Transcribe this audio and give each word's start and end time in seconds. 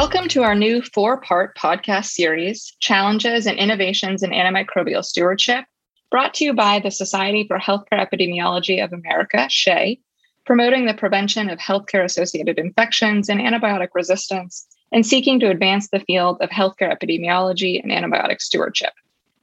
Welcome 0.00 0.28
to 0.28 0.44
our 0.44 0.54
new 0.54 0.80
four 0.80 1.20
part 1.20 1.56
podcast 1.56 2.10
series, 2.10 2.76
Challenges 2.78 3.48
and 3.48 3.58
Innovations 3.58 4.22
in 4.22 4.30
Antimicrobial 4.30 5.04
Stewardship, 5.04 5.64
brought 6.08 6.34
to 6.34 6.44
you 6.44 6.52
by 6.52 6.78
the 6.78 6.92
Society 6.92 7.44
for 7.48 7.58
Healthcare 7.58 7.98
Epidemiology 7.98 8.82
of 8.82 8.92
America, 8.92 9.48
SHEA, 9.50 9.98
promoting 10.46 10.86
the 10.86 10.94
prevention 10.94 11.50
of 11.50 11.58
healthcare 11.58 12.04
associated 12.04 12.60
infections 12.60 13.28
and 13.28 13.40
antibiotic 13.40 13.88
resistance, 13.92 14.68
and 14.92 15.04
seeking 15.04 15.40
to 15.40 15.50
advance 15.50 15.88
the 15.88 16.04
field 16.06 16.40
of 16.40 16.50
healthcare 16.50 16.96
epidemiology 16.96 17.82
and 17.82 17.90
antibiotic 17.90 18.40
stewardship. 18.40 18.92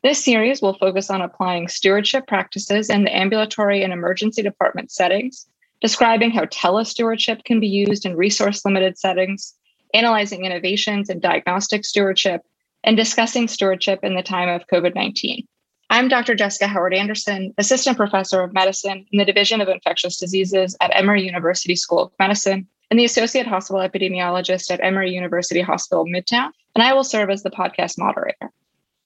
This 0.03 0.23
series 0.23 0.62
will 0.62 0.77
focus 0.77 1.09
on 1.09 1.22
applying 1.22 1.67
stewardship 1.67 2.27
practices 2.27 2.90
in 2.90 3.03
the 3.03 3.13
ambulatory 3.13 3.84
and 3.84 3.91
emergency 3.91 4.41
department 4.41 4.90
settings, 4.90 5.48
describing 5.81 6.31
how 6.31 6.45
telestewardship 6.45 7.44
can 7.44 7.59
be 7.59 7.67
used 7.67 8.05
in 8.05 8.16
resource 8.16 8.63
limited 8.63 8.98
settings, 8.98 9.53
analyzing 9.95 10.44
innovations 10.44 11.09
in 11.09 11.22
diagnostic 11.22 11.85
stewardship, 11.85 12.41
and 12.84 12.98
discussing 12.98 13.48
stewardship 13.48 14.02
in 14.04 14.13
the 14.13 14.21
time 14.21 14.49
of 14.49 14.68
COVID 14.68 14.94
19. 14.94 15.48
I'm 15.90 16.09
Dr. 16.09 16.35
Jessica 16.35 16.68
Howard 16.68 16.94
Anderson, 16.94 17.54
Assistant 17.58 17.95
Professor 17.95 18.41
of 18.41 18.54
Medicine 18.54 19.05
in 19.12 19.18
the 19.18 19.26
Division 19.26 19.62
of 19.62 19.70
Infectious 19.70 20.18
Diseases 20.18 20.76
at 20.81 20.91
Emory 20.94 21.23
University 21.23 21.76
School 21.76 21.99
of 21.99 22.12
Medicine 22.20 22.68
and 22.91 22.99
the 22.99 23.05
Associate 23.05 23.48
Hospital 23.48 23.81
Epidemiologist 23.81 24.70
at 24.70 24.84
Emory 24.84 25.12
University 25.13 25.62
Hospital 25.62 26.05
Midtown, 26.05 26.49
and 26.76 26.84
I 26.84 26.93
will 26.93 27.05
serve 27.05 27.30
as 27.30 27.43
the 27.43 27.49
podcast 27.49 27.98
moderator. 27.98 28.52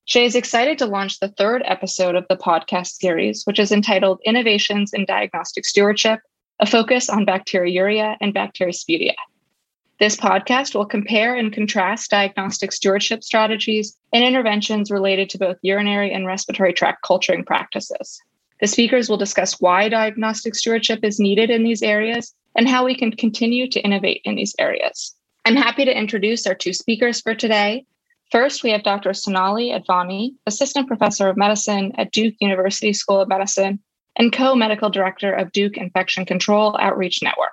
SHEA 0.07 0.25
is 0.25 0.35
excited 0.35 0.79
to 0.79 0.87
launch 0.87 1.19
the 1.19 1.29
third 1.29 1.61
episode 1.65 2.15
of 2.15 2.25
the 2.29 2.37
podcast 2.37 2.93
series, 2.99 3.43
which 3.43 3.59
is 3.59 3.71
entitled 3.71 4.19
Innovations 4.25 4.91
in 4.91 5.05
Diagnostic 5.05 5.65
Stewardship, 5.65 6.19
a 6.59 6.65
focus 6.65 7.09
on 7.09 7.27
bacteriuria 7.27 8.17
and 8.19 8.33
bacteriosputia. 8.33 9.13
This 9.99 10.15
podcast 10.15 10.75
will 10.75 10.85
compare 10.85 11.35
and 11.35 11.51
contrast 11.51 12.11
diagnostic 12.11 12.71
stewardship 12.71 13.21
strategies 13.21 13.97
and 14.13 14.23
interventions 14.23 14.89
related 14.89 15.29
to 15.29 15.37
both 15.37 15.57
urinary 15.61 16.13
and 16.13 16.25
respiratory 16.25 16.71
tract 16.71 17.03
culturing 17.03 17.43
practices. 17.43 18.21
The 18.61 18.67
speakers 18.67 19.09
will 19.09 19.17
discuss 19.17 19.59
why 19.59 19.89
diagnostic 19.89 20.55
stewardship 20.55 21.03
is 21.03 21.19
needed 21.19 21.49
in 21.49 21.65
these 21.65 21.83
areas 21.83 22.33
and 22.55 22.69
how 22.69 22.85
we 22.85 22.95
can 22.95 23.11
continue 23.11 23.69
to 23.69 23.81
innovate 23.81 24.21
in 24.23 24.35
these 24.35 24.55
areas. 24.57 25.13
I'm 25.43 25.57
happy 25.57 25.83
to 25.83 25.97
introduce 25.97 26.47
our 26.47 26.55
two 26.55 26.71
speakers 26.71 27.19
for 27.19 27.35
today. 27.35 27.85
First, 28.31 28.63
we 28.63 28.71
have 28.71 28.83
Dr. 28.83 29.13
Sonali 29.13 29.71
Advani, 29.71 30.31
Assistant 30.45 30.87
Professor 30.87 31.27
of 31.27 31.35
Medicine 31.35 31.91
at 31.97 32.13
Duke 32.13 32.35
University 32.39 32.93
School 32.93 33.19
of 33.19 33.27
Medicine 33.27 33.79
and 34.15 34.31
co 34.31 34.55
medical 34.55 34.89
director 34.89 35.33
of 35.33 35.51
Duke 35.51 35.75
Infection 35.75 36.25
Control 36.25 36.77
Outreach 36.79 37.21
Network. 37.21 37.51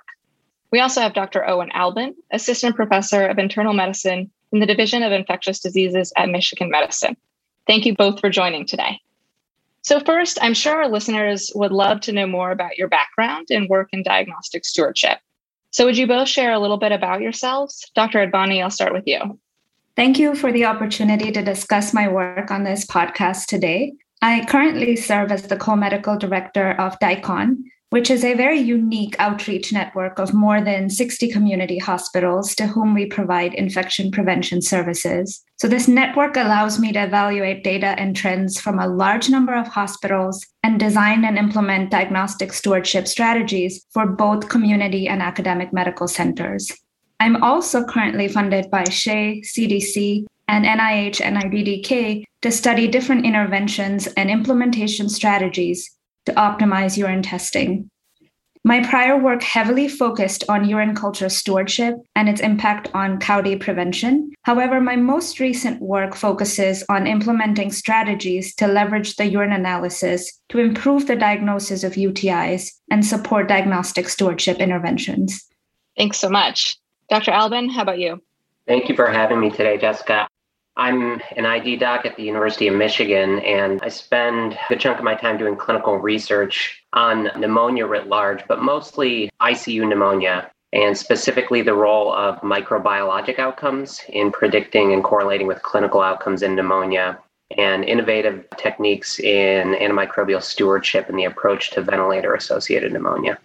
We 0.71 0.79
also 0.79 1.01
have 1.01 1.13
Dr. 1.13 1.47
Owen 1.47 1.71
Albin, 1.71 2.15
Assistant 2.31 2.75
Professor 2.75 3.25
of 3.25 3.39
Internal 3.39 3.73
Medicine 3.73 4.29
in 4.51 4.59
the 4.59 4.65
Division 4.65 5.03
of 5.03 5.11
Infectious 5.11 5.59
Diseases 5.59 6.11
at 6.17 6.29
Michigan 6.29 6.69
Medicine. 6.69 7.15
Thank 7.67 7.85
you 7.85 7.95
both 7.95 8.19
for 8.19 8.29
joining 8.29 8.65
today. 8.65 8.99
So, 9.81 10.01
first, 10.01 10.37
I'm 10.41 10.53
sure 10.53 10.83
our 10.83 10.89
listeners 10.89 11.51
would 11.55 11.71
love 11.71 12.01
to 12.01 12.11
know 12.11 12.27
more 12.27 12.51
about 12.51 12.77
your 12.77 12.89
background 12.89 13.47
and 13.49 13.69
work 13.69 13.89
in 13.93 14.03
diagnostic 14.03 14.65
stewardship. 14.65 15.19
So, 15.71 15.85
would 15.85 15.97
you 15.97 16.07
both 16.07 16.27
share 16.27 16.51
a 16.51 16.59
little 16.59 16.77
bit 16.77 16.91
about 16.91 17.21
yourselves? 17.21 17.89
Dr. 17.95 18.25
Advani, 18.25 18.61
I'll 18.61 18.69
start 18.69 18.93
with 18.93 19.05
you. 19.05 19.39
Thank 19.95 20.19
you 20.19 20.35
for 20.35 20.51
the 20.51 20.65
opportunity 20.65 21.31
to 21.31 21.41
discuss 21.41 21.93
my 21.93 22.07
work 22.07 22.51
on 22.51 22.63
this 22.63 22.85
podcast 22.85 23.45
today. 23.45 23.93
I 24.21 24.45
currently 24.45 24.95
serve 24.95 25.31
as 25.31 25.43
the 25.43 25.57
co 25.57 25.75
medical 25.75 26.17
director 26.17 26.71
of 26.71 26.99
DICON, 26.99 27.63
which 27.89 28.11
is 28.11 28.23
a 28.23 28.33
very 28.33 28.59
unique 28.59 29.15
outreach 29.17 29.71
network 29.71 30.19
of 30.19 30.33
more 30.33 30.61
than 30.61 30.89
60 30.89 31.31
community 31.31 31.77
hospitals 31.77 32.53
to 32.55 32.67
whom 32.67 32.93
we 32.93 33.05
provide 33.05 33.53
infection 33.53 34.11
prevention 34.11 34.61
services. 34.61 35.41
So, 35.57 35.67
this 35.67 35.87
network 35.87 36.35
allows 36.35 36.79
me 36.79 36.91
to 36.91 37.03
evaluate 37.03 37.63
data 37.63 37.95
and 37.97 38.15
trends 38.15 38.59
from 38.59 38.77
a 38.79 38.87
large 38.87 39.29
number 39.29 39.55
of 39.55 39.67
hospitals 39.67 40.45
and 40.63 40.79
design 40.79 41.23
and 41.23 41.37
implement 41.37 41.91
diagnostic 41.91 42.51
stewardship 42.51 43.07
strategies 43.07 43.85
for 43.91 44.05
both 44.05 44.49
community 44.49 45.07
and 45.07 45.21
academic 45.21 45.71
medical 45.71 46.07
centers. 46.07 46.71
I'm 47.19 47.41
also 47.41 47.83
currently 47.83 48.27
funded 48.27 48.69
by 48.69 48.83
SHEA, 48.83 49.43
CDC, 49.43 50.25
and 50.47 50.65
NIH 50.65 51.21
NIDDK 51.21 52.23
to 52.41 52.51
study 52.51 52.87
different 52.87 53.25
interventions 53.25 54.07
and 54.07 54.29
implementation 54.29 55.09
strategies 55.09 55.96
to 56.27 56.33
optimize 56.33 56.97
urine 56.97 57.23
testing. 57.23 57.89
My 58.65 58.83
prior 58.83 59.17
work 59.17 59.43
heavily 59.43 59.87
focused 59.87 60.43
on 60.49 60.67
urine 60.67 60.93
culture 60.93 61.29
stewardship 61.29 61.95
and 62.17 62.27
its 62.27 62.41
impact 62.41 62.89
on 62.93 63.17
CAUTI 63.17 63.61
prevention. 63.61 64.33
However, 64.43 64.81
my 64.81 64.97
most 64.97 65.39
recent 65.39 65.81
work 65.81 66.15
focuses 66.15 66.83
on 66.89 67.07
implementing 67.07 67.71
strategies 67.71 68.53
to 68.55 68.67
leverage 68.67 69.15
the 69.15 69.25
urine 69.25 69.53
analysis 69.53 70.37
to 70.49 70.59
improve 70.59 71.07
the 71.07 71.15
diagnosis 71.15 71.85
of 71.85 71.93
UTIs 71.93 72.71
and 72.91 73.05
support 73.05 73.47
diagnostic 73.47 74.09
stewardship 74.09 74.57
interventions. 74.57 75.47
Thanks 75.95 76.17
so 76.17 76.27
much. 76.27 76.75
Dr. 77.09 77.31
Albin, 77.31 77.69
how 77.69 77.83
about 77.83 77.99
you? 77.99 78.21
Thank 78.67 78.89
you 78.89 78.97
for 78.97 79.09
having 79.09 79.39
me 79.39 79.49
today, 79.49 79.77
Jessica. 79.77 80.27
I'm 80.77 81.19
an 81.35 81.45
ID 81.45 81.77
doc 81.77 82.05
at 82.05 82.15
the 82.15 82.23
University 82.23 82.67
of 82.67 82.75
Michigan, 82.75 83.39
and 83.39 83.81
I 83.81 83.89
spend 83.89 84.53
a 84.53 84.59
good 84.69 84.79
chunk 84.79 84.99
of 84.99 85.03
my 85.03 85.15
time 85.15 85.37
doing 85.37 85.55
clinical 85.55 85.97
research 85.97 86.83
on 86.93 87.31
pneumonia 87.35 87.87
writ 87.87 88.07
large, 88.07 88.47
but 88.47 88.61
mostly 88.61 89.31
ICU 89.41 89.87
pneumonia, 89.89 90.51
and 90.73 90.95
specifically 90.95 91.63
the 91.63 91.73
role 91.73 92.13
of 92.13 92.39
microbiologic 92.41 93.39
outcomes 93.39 94.01
in 94.09 94.31
predicting 94.31 94.93
and 94.93 95.03
correlating 95.03 95.47
with 95.47 95.63
clinical 95.63 96.01
outcomes 96.01 96.43
in 96.43 96.55
pneumonia, 96.55 97.17
and 97.57 97.83
innovative 97.83 98.45
techniques 98.57 99.19
in 99.19 99.73
antimicrobial 99.73 100.43
stewardship 100.43 101.09
and 101.09 101.17
the 101.17 101.23
approach 101.23 101.71
to 101.71 101.81
ventilator 101.81 102.35
associated 102.35 102.93
pneumonia. 102.93 103.39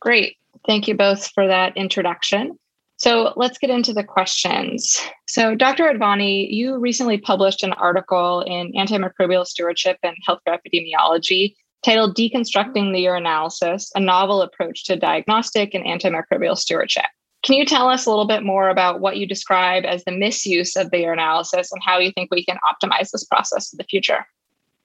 Great. 0.00 0.36
Thank 0.66 0.88
you 0.88 0.96
both 0.96 1.28
for 1.28 1.46
that 1.46 1.76
introduction. 1.76 2.58
So 3.00 3.32
let's 3.34 3.56
get 3.56 3.70
into 3.70 3.94
the 3.94 4.04
questions. 4.04 5.00
So, 5.26 5.54
Dr. 5.54 5.84
Advani, 5.84 6.52
you 6.52 6.76
recently 6.76 7.16
published 7.16 7.62
an 7.62 7.72
article 7.72 8.42
in 8.42 8.74
Antimicrobial 8.74 9.46
Stewardship 9.46 9.96
and 10.02 10.14
Healthcare 10.28 10.58
Epidemiology 10.58 11.54
titled 11.82 12.14
Deconstructing 12.14 12.92
the 12.92 13.06
Urinalysis, 13.06 13.88
a 13.94 14.00
novel 14.00 14.42
approach 14.42 14.84
to 14.84 14.96
diagnostic 14.96 15.72
and 15.72 15.82
antimicrobial 15.86 16.58
stewardship. 16.58 17.06
Can 17.42 17.54
you 17.54 17.64
tell 17.64 17.88
us 17.88 18.04
a 18.04 18.10
little 18.10 18.26
bit 18.26 18.42
more 18.42 18.68
about 18.68 19.00
what 19.00 19.16
you 19.16 19.26
describe 19.26 19.86
as 19.86 20.04
the 20.04 20.12
misuse 20.12 20.76
of 20.76 20.90
the 20.90 20.98
urinalysis 20.98 21.68
and 21.72 21.82
how 21.82 21.98
you 21.98 22.12
think 22.12 22.30
we 22.30 22.44
can 22.44 22.58
optimize 22.68 23.12
this 23.12 23.24
process 23.24 23.72
in 23.72 23.78
the 23.78 23.84
future? 23.84 24.26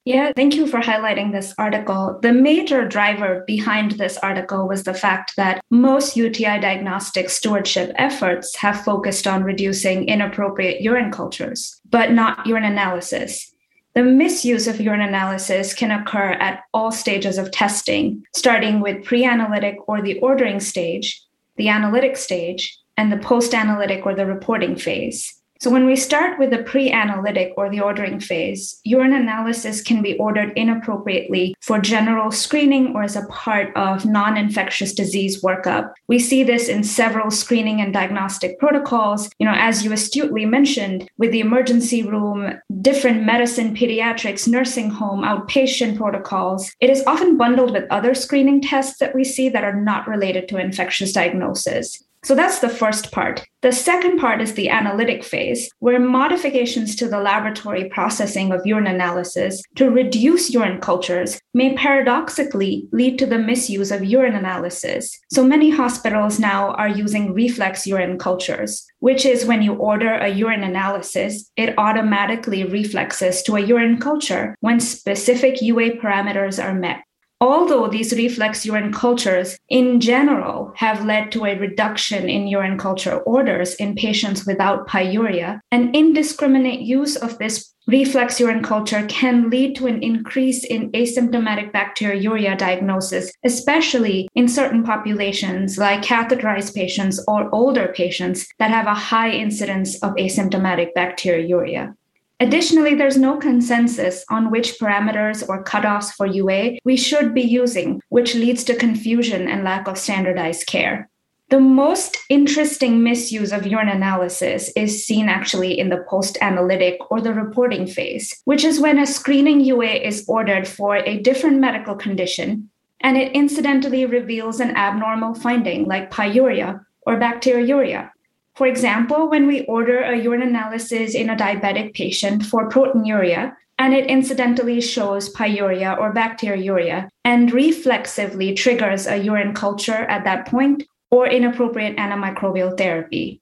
Yeah, 0.06 0.34
thank 0.36 0.54
you 0.54 0.68
for 0.68 0.82
highlighting 0.82 1.32
this 1.32 1.56
article. 1.58 2.20
The 2.22 2.32
major 2.32 2.88
driver 2.88 3.44
behind 3.48 3.94
this 3.94 4.18
article 4.20 4.68
was 4.68 4.84
the 4.84 4.94
fact 4.94 5.36
that 5.36 5.64
most 5.72 6.16
UTI 6.16 6.60
diagnostic 6.60 7.28
stewardship 7.28 7.92
efforts 7.96 8.56
have 8.56 8.86
focused 8.86 9.26
on 9.26 9.44
reducing 9.44 10.08
inappropriate 10.08 10.82
urine 10.82 11.12
cultures, 11.12 11.82
but 11.90 12.12
not 12.12 12.46
urine 12.46 12.66
analysis. 12.66 13.52
The 13.96 14.04
misuse 14.04 14.68
of 14.68 14.80
urine 14.80 15.02
analysis 15.02 15.74
can 15.74 15.90
occur 15.90 16.34
at 16.34 16.62
all 16.72 16.92
stages 16.92 17.40
of 17.40 17.50
testing, 17.50 18.24
starting 18.36 18.82
with 18.82 19.04
pre 19.04 19.26
analytic 19.26 19.78
or 19.88 20.04
the 20.04 20.20
ordering 20.20 20.60
stage, 20.60 21.20
the 21.56 21.70
analytic 21.70 22.16
stage, 22.16 22.78
and 22.96 23.12
the 23.12 23.18
post 23.18 23.56
analytic 23.56 24.06
or 24.06 24.14
the 24.14 24.28
reporting 24.28 24.76
phase. 24.76 25.34
So, 25.62 25.70
when 25.70 25.86
we 25.86 25.96
start 25.96 26.38
with 26.38 26.50
the 26.50 26.64
pre 26.64 26.92
analytic 26.92 27.54
or 27.56 27.70
the 27.70 27.80
ordering 27.80 28.20
phase, 28.20 28.80
urine 28.84 29.14
analysis 29.14 29.82
can 29.82 30.02
be 30.02 30.18
ordered 30.18 30.52
inappropriately 30.58 31.56
for 31.62 31.80
general 31.80 32.31
screening 32.31 32.94
or 32.94 33.04
as 33.04 33.16
a 33.16 33.25
part 33.28 33.75
of 33.75 34.06
non 34.06 34.36
infectious 34.38 34.94
disease 34.94 35.42
workup. 35.42 35.94
We 36.07 36.19
see 36.19 36.44
this 36.44 36.68
in 36.68 36.84
several 36.84 37.31
screening 37.31 37.80
and 37.80 37.94
diagnostic 37.94 38.60
protocols. 38.60 39.30
You 39.40 39.46
know, 39.46 39.56
as 39.56 39.84
you 39.84 39.94
astutely 39.94 40.46
mentioned, 40.46 41.10
with 41.18 41.31
the 41.31 41.40
emergency 41.40 42.04
room, 42.04 42.60
different 42.81 43.24
medicine, 43.24 43.75
pediatrics, 43.75 44.48
nursing 44.48 44.90
home, 44.90 45.24
outpatient 45.24 45.98
protocols, 45.98 46.72
it 46.81 46.90
is 46.90 47.04
often 47.08 47.38
bundled 47.38 47.72
with 47.72 47.86
other 47.90 48.13
screening 48.13 48.62
tests 48.62 49.00
that 49.00 49.16
we 49.16 49.24
see 49.24 49.48
that 49.50 49.63
are 49.63 49.81
not 49.81 50.08
related 50.08 50.50
to 50.50 50.58
infectious 50.58 51.13
diagnosis. 51.13 52.04
So 52.25 52.33
that's 52.33 52.57
the 52.57 52.69
first 52.69 53.12
part. 53.12 53.45
The 53.62 53.72
second 53.72 54.18
part 54.18 54.42
is 54.42 54.56
the 54.56 54.69
analytic 54.69 55.24
phase, 55.24 55.69
where 55.77 56.00
modifications 56.00 56.95
to 56.95 57.07
the 57.07 57.19
laboratory 57.19 57.88
processing 57.89 58.51
of 58.51 58.66
urine 58.66 58.88
analysis 58.88 59.62
to 59.75 59.92
reduce 59.92 60.50
urine 60.51 60.81
cultures 60.81 61.39
may 61.54 61.75
paradoxically 61.75 62.88
lead 62.92 63.19
to 63.19 63.27
the 63.27 63.38
misuse 63.38 63.92
of 63.92 64.04
urine 64.04 64.33
analysis. 64.33 65.19
So 65.31 65.45
many 65.45 65.69
hospitals 65.69 66.39
now 66.39 66.72
are 66.72 66.89
using 66.89 67.31
reflex 67.31 67.86
urine 67.86 68.18
cultures, 68.18 68.83
which 69.01 69.24
is 69.24 69.45
when 69.45 69.62
you 69.62 69.74
order 69.74 70.16
a 70.16 70.30
urine 70.30 70.63
analysis, 70.63 71.51
it 71.56 71.77
automatically 71.77 72.63
reflexes 72.63 73.44
to 73.44 73.56
a 73.56 73.62
urine 73.62 74.00
culture 74.00 74.56
when 74.62 74.80
specific 74.80 75.62
UA 75.62 75.98
parameters 76.01 76.63
are 76.63 76.74
met. 76.74 77.04
Although 77.42 77.90
these 77.90 78.14
reflex 78.14 78.66
urine 78.66 78.94
cultures 78.94 79.58
in 79.68 80.00
general 80.00 80.72
have 80.78 81.04
led 81.04 81.34
to 81.34 81.46
a 81.46 81.60
reduction 81.60 82.30
in 82.30 82.48
urine 82.48 82.78
culture 82.78 83.18
orders 83.18 83.76
in 83.76 83.96
patients 83.96 84.46
without 84.46 84.88
pyuria, 84.88 85.60
an 85.72 85.94
indiscriminate 85.94 86.80
use 86.80 87.18
of 87.18 87.38
this 87.38 87.74
reflex 87.88 88.40
urine 88.40 88.64
culture 88.64 89.06
can 89.08 89.50
lead 89.50 89.76
to 89.76 89.86
an 89.88 90.02
increase 90.02 90.64
in 90.64 90.92
asymptomatic 90.94 91.72
bacteriuria 91.72 92.58
diagnosis, 92.58 93.32
especially 93.44 94.30
in 94.34 94.48
certain 94.48 94.84
populations 94.84 95.78
like 95.78 96.02
catheterized 96.02 96.74
patients 96.74 97.24
or 97.28 97.54
older 97.54 97.94
patients 97.96 98.48
that 98.60 98.72
have 98.72 98.88
a 98.88 98.94
high 98.94 99.32
incidence 99.32 100.02
of 100.02 100.16
asymptomatic 100.16 100.90
bacteriuria. 100.96 101.94
Additionally, 102.40 102.96
there's 102.96 103.18
no 103.18 103.38
consensus 103.38 104.26
on 104.30 104.52
which 104.52 104.78
parameters 104.78 105.48
or 105.48 105.64
cutoffs 105.64 106.12
for 106.14 106.26
UA 106.26 106.80
we 106.84 106.98
should 106.98 107.34
be 107.34 107.42
using, 107.42 108.02
which 108.10 108.36
leads 108.36 108.64
to 108.66 108.76
confusion 108.76 109.48
and 109.48 109.64
lack 109.64 109.88
of 109.88 109.98
standardized 109.98 110.68
care. 110.68 111.10
The 111.50 111.60
most 111.60 112.18
interesting 112.30 113.04
misuse 113.04 113.54
of 113.54 113.68
urine 113.68 113.88
analysis 113.88 114.72
is 114.76 115.06
seen 115.06 115.30
actually 115.30 115.80
in 115.80 115.90
the 115.90 116.04
post 116.10 116.38
analytic 116.42 116.98
or 117.12 117.22
the 117.22 117.34
reporting 117.34 117.86
phase, 117.86 118.42
which 118.46 118.64
is 118.64 118.80
when 118.80 118.98
a 118.98 119.06
screening 119.06 119.62
UA 119.62 119.94
is 120.10 120.26
ordered 120.28 120.68
for 120.68 120.98
a 120.98 121.20
different 121.20 121.60
medical 121.60 121.96
condition 121.96 122.70
and 123.02 123.18
it 123.18 123.32
incidentally 123.34 124.06
reveals 124.06 124.60
an 124.60 124.76
abnormal 124.76 125.36
finding 125.36 125.86
like 125.86 126.10
pyuria 126.10 126.84
or 127.06 127.18
bacteriuria. 127.18 128.10
For 128.56 128.68
example, 128.68 129.30
when 129.30 129.48
we 129.48 129.66
order 129.66 130.00
a 130.00 130.18
urine 130.18 130.42
analysis 130.42 131.13
in 131.13 131.30
a 131.30 131.36
diabetic 131.36 131.94
patient 131.94 132.46
for 132.46 132.69
proteinuria, 132.69 133.54
and 133.78 133.94
it 133.94 134.07
incidentally 134.07 134.80
shows 134.80 135.34
pyuria 135.34 135.98
or 136.00 136.13
bacteriuria 136.13 137.10
and 137.25 137.52
reflexively 137.52 138.54
triggers 138.54 139.07
a 139.07 139.18
urine 139.18 139.54
culture 139.54 140.06
at 140.06 140.24
that 140.24 140.48
point 140.48 140.84
or 141.12 141.28
inappropriate 141.28 141.98
antimicrobial 141.98 142.78
therapy. 142.78 143.42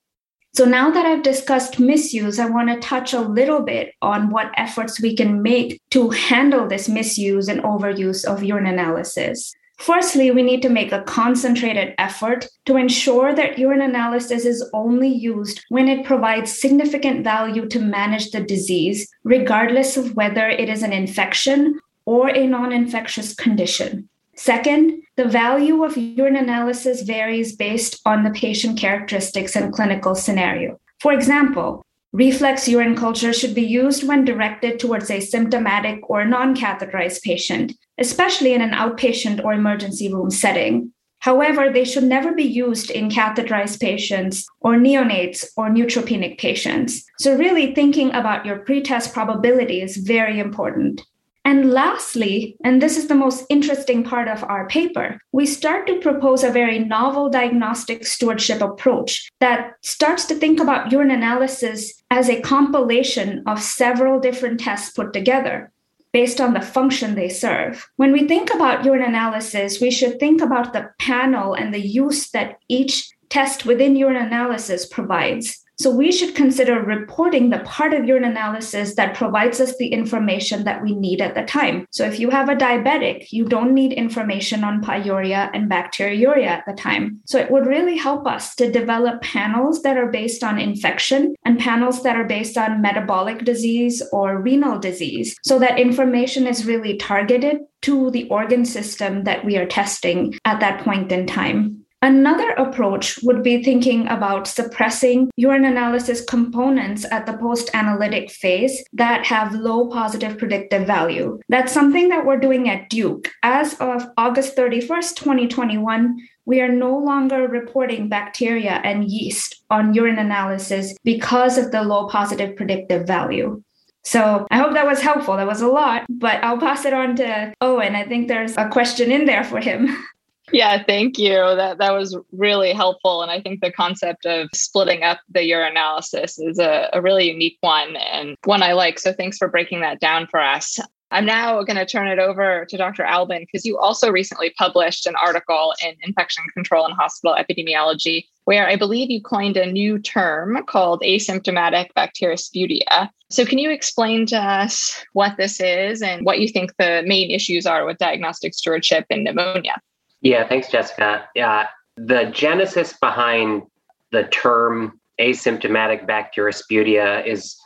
So, 0.56 0.66
now 0.66 0.92
that 0.92 1.06
I've 1.06 1.24
discussed 1.24 1.80
misuse, 1.80 2.40
I 2.40 2.48
want 2.48 2.70
to 2.70 2.80
touch 2.80 3.14
a 3.14 3.22
little 3.22 3.62
bit 3.62 3.94
on 4.02 4.30
what 4.30 4.52
efforts 4.56 5.02
we 5.02 5.16
can 5.16 5.42
make 5.42 5.82
to 5.92 6.10
handle 6.10 6.68
this 6.68 6.88
misuse 6.88 7.48
and 7.48 7.62
overuse 7.62 8.24
of 8.24 8.44
urine 8.44 8.68
analysis. 8.68 9.54
Firstly, 9.84 10.32
we 10.32 10.44
need 10.44 10.62
to 10.62 10.70
make 10.70 10.94
a 10.94 11.04
concentrated 11.04 11.94
effort 11.98 12.48
to 12.68 12.78
ensure 12.78 13.36
that 13.36 13.60
urine 13.60 13.82
analysis 13.82 14.46
is 14.46 14.64
only 14.74 15.10
used 15.10 15.62
when 15.68 15.90
it 15.90 16.06
provides 16.06 16.58
significant 16.58 17.26
value 17.26 17.68
to 17.68 17.82
manage 17.82 18.32
the 18.32 18.40
disease, 18.40 19.10
regardless 19.26 19.98
of 19.98 20.16
whether 20.16 20.48
it 20.48 20.70
is 20.70 20.84
an 20.84 20.94
infection 20.94 21.78
or 22.06 22.30
a 22.30 22.48
non 22.48 22.72
infectious 22.72 23.36
condition. 23.36 24.08
Second, 24.38 25.04
the 25.18 25.28
value 25.28 25.84
of 25.84 25.98
urine 25.98 26.38
analysis 26.38 27.02
varies 27.02 27.54
based 27.54 28.00
on 28.06 28.24
the 28.24 28.32
patient 28.32 28.80
characteristics 28.80 29.54
and 29.54 29.74
clinical 29.74 30.16
scenario. 30.16 30.80
For 31.02 31.12
example, 31.12 31.86
reflex 32.14 32.68
urine 32.68 32.96
culture 32.96 33.34
should 33.34 33.54
be 33.54 33.64
used 33.64 34.08
when 34.08 34.24
directed 34.24 34.80
towards 34.80 35.12
a 35.12 35.20
symptomatic 35.20 36.10
or 36.10 36.24
non 36.24 36.56
catheterized 36.56 37.22
patient 37.24 37.74
especially 38.00 38.54
in 38.54 38.62
an 38.62 38.72
outpatient 38.72 39.44
or 39.44 39.54
emergency 39.54 40.12
room 40.12 40.30
setting. 40.30 40.92
However, 41.20 41.72
they 41.72 41.86
should 41.86 42.04
never 42.04 42.34
be 42.34 42.44
used 42.44 42.92
in 42.92 43.10
catheterized 43.10 43.80
patients 43.80 44.46
or 44.60 44.74
neonates 44.76 45.46
or 45.56 45.70
neutropenic 45.70 46.38
patients. 46.38 47.06
So, 47.20 47.38
really 47.38 47.74
thinking 47.74 48.14
about 48.14 48.46
your 48.46 48.60
pretest 48.60 49.14
probability 49.14 49.82
is 49.82 49.98
very 49.98 50.40
important. 50.40 51.02
And 51.46 51.72
lastly, 51.72 52.56
and 52.64 52.82
this 52.82 52.98
is 52.98 53.08
the 53.08 53.16
most 53.16 53.46
interesting 53.50 54.04
part 54.04 54.30
of 54.30 54.46
our 54.46 54.66
paper, 54.68 55.20
we 55.34 55.46
start 55.46 55.88
to 55.88 56.00
propose 56.00 56.42
a 56.42 56.50
very 56.50 56.80
novel 56.80 57.30
diagnostic 57.30 58.06
stewardship 58.06 58.62
approach 58.62 59.30
that 59.42 59.74
starts 59.82 60.24
to 60.26 60.36
think 60.36 60.62
about 60.62 60.92
urine 60.92 61.12
analysis 61.12 62.02
as 62.14 62.30
a 62.30 62.40
compilation 62.42 63.42
of 63.48 63.60
several 63.60 64.20
different 64.20 64.60
tests 64.60 64.92
put 64.92 65.14
together 65.14 65.72
based 66.12 66.40
on 66.40 66.54
the 66.54 66.62
function 66.62 67.16
they 67.16 67.28
serve. 67.28 67.90
When 67.96 68.12
we 68.12 68.28
think 68.28 68.54
about 68.54 68.86
urine 68.86 69.02
analysis, 69.02 69.82
we 69.82 69.90
should 69.90 70.20
think 70.20 70.40
about 70.40 70.74
the 70.74 70.92
panel 71.00 71.56
and 71.56 71.74
the 71.74 71.82
use 71.82 72.30
that 72.30 72.58
each 72.70 73.10
test 73.30 73.66
within 73.66 73.96
urine 73.96 74.24
analysis 74.28 74.86
provides. 74.86 75.63
So 75.78 75.90
we 75.90 76.12
should 76.12 76.36
consider 76.36 76.82
reporting 76.82 77.50
the 77.50 77.60
part 77.60 77.94
of 77.94 78.06
urine 78.06 78.24
analysis 78.24 78.96
that 78.96 79.16
provides 79.16 79.60
us 79.60 79.76
the 79.78 79.88
information 79.88 80.64
that 80.64 80.82
we 80.84 80.94
need 80.96 81.22
at 81.22 81.36
the 81.36 81.44
time. 81.44 81.88
So 81.92 82.06
if 82.06 82.20
you 82.20 82.30
have 82.30 82.50
a 82.50 82.56
diabetic, 82.56 83.32
you 83.32 83.46
don't 83.46 83.74
need 83.74 83.94
information 83.94 84.64
on 84.64 84.84
pyuria 84.84 85.50
and 85.54 85.70
bacteriuria 85.70 86.48
at 86.48 86.66
the 86.66 86.74
time. 86.74 87.20
So 87.26 87.40
it 87.40 87.52
would 87.52 87.66
really 87.66 87.98
help 87.98 88.28
us 88.28 88.56
to 88.56 88.72
develop 88.72 89.22
panels 89.22 89.82
that 89.82 89.98
are 89.98 90.12
based 90.12 90.44
on 90.44 90.60
infection 90.60 91.36
and 91.44 91.60
panels 91.60 92.04
that 92.04 92.16
are 92.16 92.26
based 92.26 92.58
on 92.58 92.82
metabolic 92.82 93.44
disease 93.44 94.02
or 94.12 94.42
renal 94.42 94.80
disease 94.80 95.36
so 95.44 95.60
that 95.60 95.80
information 95.80 96.48
is 96.48 96.66
really 96.66 96.98
targeted 96.98 97.58
to 97.82 98.12
the 98.12 98.28
organ 98.30 98.64
system 98.66 99.26
that 99.26 99.44
we 99.44 99.58
are 99.58 99.66
testing 99.66 100.34
at 100.46 100.60
that 100.60 100.84
point 100.84 101.12
in 101.12 101.28
time. 101.28 101.83
Another 102.04 102.50
approach 102.58 103.18
would 103.24 103.44
be 103.44 103.64
thinking 103.64 104.10
about 104.10 104.46
suppressing 104.46 105.32
urine 105.38 105.64
analysis 105.64 106.22
components 106.22 107.06
at 107.10 107.26
the 107.26 107.38
post 107.38 107.70
analytic 107.74 108.30
phase 108.30 108.84
that 108.92 109.26
have 109.26 109.56
low 109.56 109.88
positive 109.88 110.38
predictive 110.38 110.86
value. 110.86 111.40
That's 111.48 111.72
something 111.72 112.10
that 112.10 112.26
we're 112.26 112.42
doing 112.42 112.68
at 112.68 112.90
Duke. 112.90 113.32
As 113.42 113.76
of 113.76 114.06
August 114.18 114.58
31st, 114.58 115.16
2021, 115.16 116.18
we 116.44 116.60
are 116.60 116.68
no 116.68 116.98
longer 116.98 117.48
reporting 117.48 118.10
bacteria 118.10 118.82
and 118.84 119.10
yeast 119.10 119.64
on 119.70 119.94
urine 119.94 120.20
analysis 120.20 120.94
because 121.06 121.58
of 121.58 121.72
the 121.72 121.84
low 121.84 122.10
positive 122.10 122.58
predictive 122.58 123.08
value. 123.08 123.64
So 124.04 124.46
I 124.52 124.58
hope 124.58 124.74
that 124.74 124.86
was 124.86 125.00
helpful. 125.00 125.38
That 125.38 125.48
was 125.48 125.62
a 125.62 125.70
lot, 125.70 126.04
but 126.10 126.44
I'll 126.44 126.60
pass 126.60 126.84
it 126.84 126.92
on 126.92 127.16
to 127.16 127.54
Owen. 127.62 127.96
I 127.96 128.06
think 128.06 128.28
there's 128.28 128.58
a 128.58 128.68
question 128.68 129.10
in 129.10 129.24
there 129.24 129.46
for 129.46 129.62
him. 129.62 129.88
Yeah, 130.54 130.84
thank 130.84 131.18
you. 131.18 131.34
That 131.34 131.80
that 131.80 131.94
was 131.94 132.16
really 132.32 132.74
helpful. 132.74 133.24
And 133.24 133.32
I 133.32 133.42
think 133.42 133.62
the 133.62 133.72
concept 133.72 134.28
of 134.28 134.50
splitting 134.54 135.02
up 135.02 135.20
the 135.28 135.40
urinalysis 135.40 136.36
is 136.38 136.60
a, 136.60 136.90
a 136.94 137.02
really 137.02 137.32
unique 137.32 137.58
one 137.62 137.96
and 137.96 138.38
one 138.44 138.62
I 138.62 138.74
like. 138.74 139.00
So 139.00 139.12
thanks 139.14 139.40
for 139.40 139.48
breaking 139.48 139.82
that 139.82 140.00
down 140.00 140.28
for 140.28 140.40
us. 140.40 140.80
I'm 141.10 141.26
now 141.26 141.62
going 141.64 141.78
to 141.78 141.86
turn 141.86 142.08
it 142.08 142.20
over 142.20 142.66
to 142.70 142.78
Dr. 142.78 143.04
Albin 143.04 143.42
because 143.42 143.66
you 143.66 143.78
also 143.78 144.12
recently 144.12 144.52
published 144.58 145.06
an 145.06 145.16
article 145.24 145.74
in 145.84 145.96
Infection 146.02 146.44
Control 146.54 146.86
and 146.86 146.96
Hospital 146.96 147.36
Epidemiology 147.36 148.26
where 148.46 148.68
I 148.68 148.76
believe 148.76 149.10
you 149.10 149.22
coined 149.22 149.58
a 149.58 149.72
new 149.72 149.98
term 149.98 150.64
called 150.66 151.02
asymptomatic 151.02 151.90
bacteriosputia. 151.98 153.10
So, 153.32 153.44
can 153.44 153.58
you 153.58 153.72
explain 153.72 154.28
to 154.28 154.38
us 154.38 155.04
what 155.14 155.38
this 155.38 155.60
is 155.60 156.04
and 156.04 156.26
what 156.26 156.40
you 156.40 156.48
think 156.48 156.74
the 156.78 157.02
main 157.08 157.32
issues 157.32 157.66
are 157.66 157.86
with 157.88 157.98
diagnostic 157.98 158.54
stewardship 158.54 159.06
in 159.10 159.24
pneumonia? 159.24 159.82
Yeah, 160.24 160.48
thanks, 160.48 160.70
Jessica. 160.72 161.28
Yeah, 161.36 161.68
the 161.98 162.32
genesis 162.34 162.94
behind 162.94 163.64
the 164.12 164.24
term 164.24 165.00
asymptomatic 165.20 166.08
bacteriosputia 166.08 167.28
is 167.28 167.58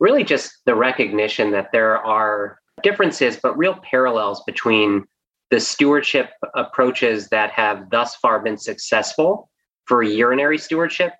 really 0.00 0.24
just 0.24 0.52
the 0.64 0.74
recognition 0.74 1.52
that 1.52 1.70
there 1.72 1.98
are 1.98 2.58
differences, 2.82 3.38
but 3.40 3.56
real 3.56 3.78
parallels 3.82 4.42
between 4.46 5.04
the 5.50 5.60
stewardship 5.60 6.30
approaches 6.54 7.28
that 7.28 7.50
have 7.50 7.90
thus 7.90 8.16
far 8.16 8.40
been 8.40 8.56
successful 8.56 9.48
for 9.84 10.02
urinary 10.02 10.58
stewardship 10.58 11.12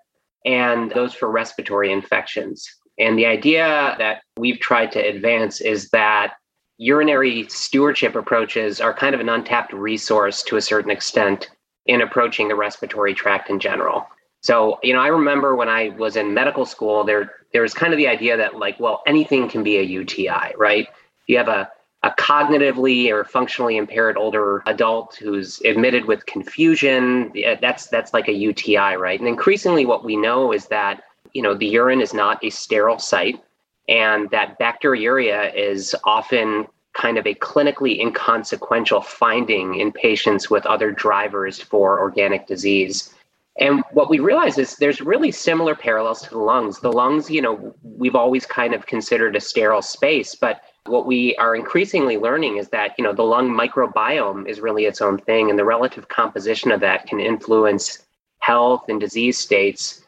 and 0.45 0.91
those 0.93 1.15
for 1.15 1.31
respiratory 1.31 1.93
infections. 1.93 2.67
And 2.99 3.19
the 3.19 3.27
idea 3.27 3.95
that 3.99 4.23
we've 4.39 4.59
tried 4.59 4.93
to 4.93 4.99
advance 4.99 5.61
is 5.61 5.91
that 5.91 6.35
urinary 6.79 7.47
stewardship 7.49 8.15
approaches 8.15 8.81
are 8.81 8.93
kind 8.93 9.15
of 9.15 9.21
an 9.21 9.29
untapped 9.29 9.73
resource 9.73 10.43
to 10.43 10.57
a 10.57 10.63
certain 10.63 10.91
extent 10.91 11.51
in 11.87 12.01
approaching 12.01 12.49
the 12.49 12.55
respiratory 12.55 13.15
tract 13.15 13.49
in 13.49 13.59
general. 13.59 14.07
So, 14.43 14.79
you 14.83 14.93
know, 14.93 15.01
I 15.01 15.09
remember 15.09 15.57
when 15.57 15.69
I 15.69 15.91
was 15.91 16.17
in 16.17 16.35
medical 16.35 16.67
school, 16.67 17.05
there 17.05 17.33
there 17.53 17.63
was 17.63 17.75
kind 17.75 17.93
of 17.93 17.97
the 17.97 18.09
idea 18.09 18.37
that 18.37 18.57
like, 18.57 18.79
well, 18.79 19.03
anything 19.07 19.49
can 19.49 19.63
be 19.63 19.79
a 19.79 19.83
UTI, 19.83 20.55
right? 20.57 20.89
You 21.27 21.39
have 21.39 21.49
a 21.49 21.71
a 22.03 22.11
cognitively 22.11 23.11
or 23.11 23.25
functionally 23.25 23.77
impaired 23.77 24.17
older 24.17 24.63
adult 24.67 25.17
who's 25.17 25.61
admitted 25.63 26.05
with 26.05 26.27
confusion, 26.27 27.33
that's 27.61 27.89
that's 27.89 28.13
like 28.15 28.29
a 28.29 28.33
UTI, 28.33 28.95
right? 28.97 29.19
And 29.19 29.29
increasingly 29.29 29.87
what 29.87 30.05
we 30.05 30.17
know 30.17 30.53
is 30.53 30.67
that, 30.67 31.03
you 31.33 31.43
know, 31.43 31.55
the 31.55 31.67
urine 31.67 32.01
is 32.01 32.15
not 32.15 32.45
a 32.45 32.51
sterile 32.51 32.99
site 32.99 33.43
and 33.89 34.31
that 34.31 34.59
bacteriuria 34.59 35.55
is 35.55 35.95
often 36.05 36.67
kind 36.95 37.19
of 37.19 37.27
a 37.27 37.35
clinically 37.35 38.01
inconsequential 38.01 39.03
finding 39.03 39.75
in 39.77 39.93
patients 39.93 40.49
with 40.49 40.65
other 40.67 40.91
drivers 40.91 41.61
for 41.61 42.01
organic 42.01 42.47
disease. 42.47 43.13
And 43.59 43.83
what 43.93 44.11
we 44.11 44.19
realize 44.19 44.59
is 44.59 44.77
there's 44.77 45.01
really 45.01 45.31
similar 45.31 45.75
parallels 45.75 46.23
to 46.23 46.31
the 46.31 46.39
lungs. 46.39 46.81
The 46.81 46.93
lungs, 46.93 47.31
you 47.31 47.41
know, 47.41 47.75
we've 47.83 48.15
always 48.15 48.45
kind 48.45 48.75
of 48.75 48.87
considered 48.87 49.37
a 49.37 49.41
sterile 49.41 49.83
space, 49.83 50.35
but 50.35 50.61
what 50.87 51.07
we 51.07 51.35
are 51.37 51.57
increasingly 51.57 52.17
learning 52.17 52.59
is 52.59 52.69
that, 52.71 52.95
you 52.99 53.05
know, 53.05 53.13
the 53.13 53.23
lung 53.23 53.51
microbiome 53.51 54.47
is 54.47 54.61
really 54.61 54.85
its 54.85 55.01
own 55.01 55.19
thing 55.19 55.51
and 55.51 55.59
the 55.59 55.65
relative 55.65 56.09
composition 56.09 56.71
of 56.71 56.81
that 56.81 57.07
can 57.07 57.19
influence 57.19 58.07
health 58.39 58.85
and 58.89 59.01
disease 59.01 59.39
states. 59.39 60.03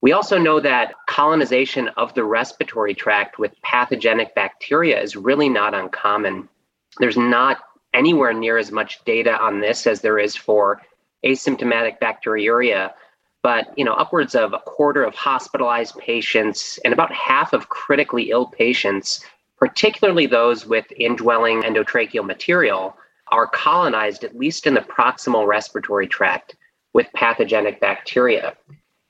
We 0.00 0.12
also 0.12 0.38
know 0.38 0.60
that 0.60 0.94
colonization 1.08 1.88
of 1.96 2.14
the 2.14 2.24
respiratory 2.24 2.94
tract 2.94 3.38
with 3.38 3.60
pathogenic 3.62 4.34
bacteria 4.34 5.00
is 5.00 5.16
really 5.16 5.48
not 5.48 5.74
uncommon. 5.74 6.48
There's 6.98 7.16
not 7.16 7.58
anywhere 7.94 8.32
near 8.32 8.58
as 8.58 8.70
much 8.70 9.04
data 9.04 9.40
on 9.40 9.60
this 9.60 9.86
as 9.86 10.00
there 10.00 10.18
is 10.18 10.36
for 10.36 10.80
asymptomatic 11.24 11.98
bacteriuria 11.98 12.92
but 13.42 13.72
you 13.76 13.84
know 13.84 13.94
upwards 13.94 14.34
of 14.34 14.52
a 14.52 14.58
quarter 14.60 15.02
of 15.02 15.14
hospitalized 15.14 15.96
patients 15.98 16.78
and 16.84 16.92
about 16.92 17.12
half 17.12 17.52
of 17.52 17.68
critically 17.68 18.30
ill 18.30 18.46
patients 18.46 19.24
particularly 19.56 20.26
those 20.26 20.66
with 20.66 20.86
indwelling 20.96 21.62
endotracheal 21.62 22.24
material 22.24 22.96
are 23.32 23.48
colonized 23.48 24.22
at 24.22 24.36
least 24.36 24.66
in 24.66 24.74
the 24.74 24.80
proximal 24.80 25.46
respiratory 25.46 26.06
tract 26.06 26.54
with 26.92 27.06
pathogenic 27.14 27.80
bacteria 27.80 28.56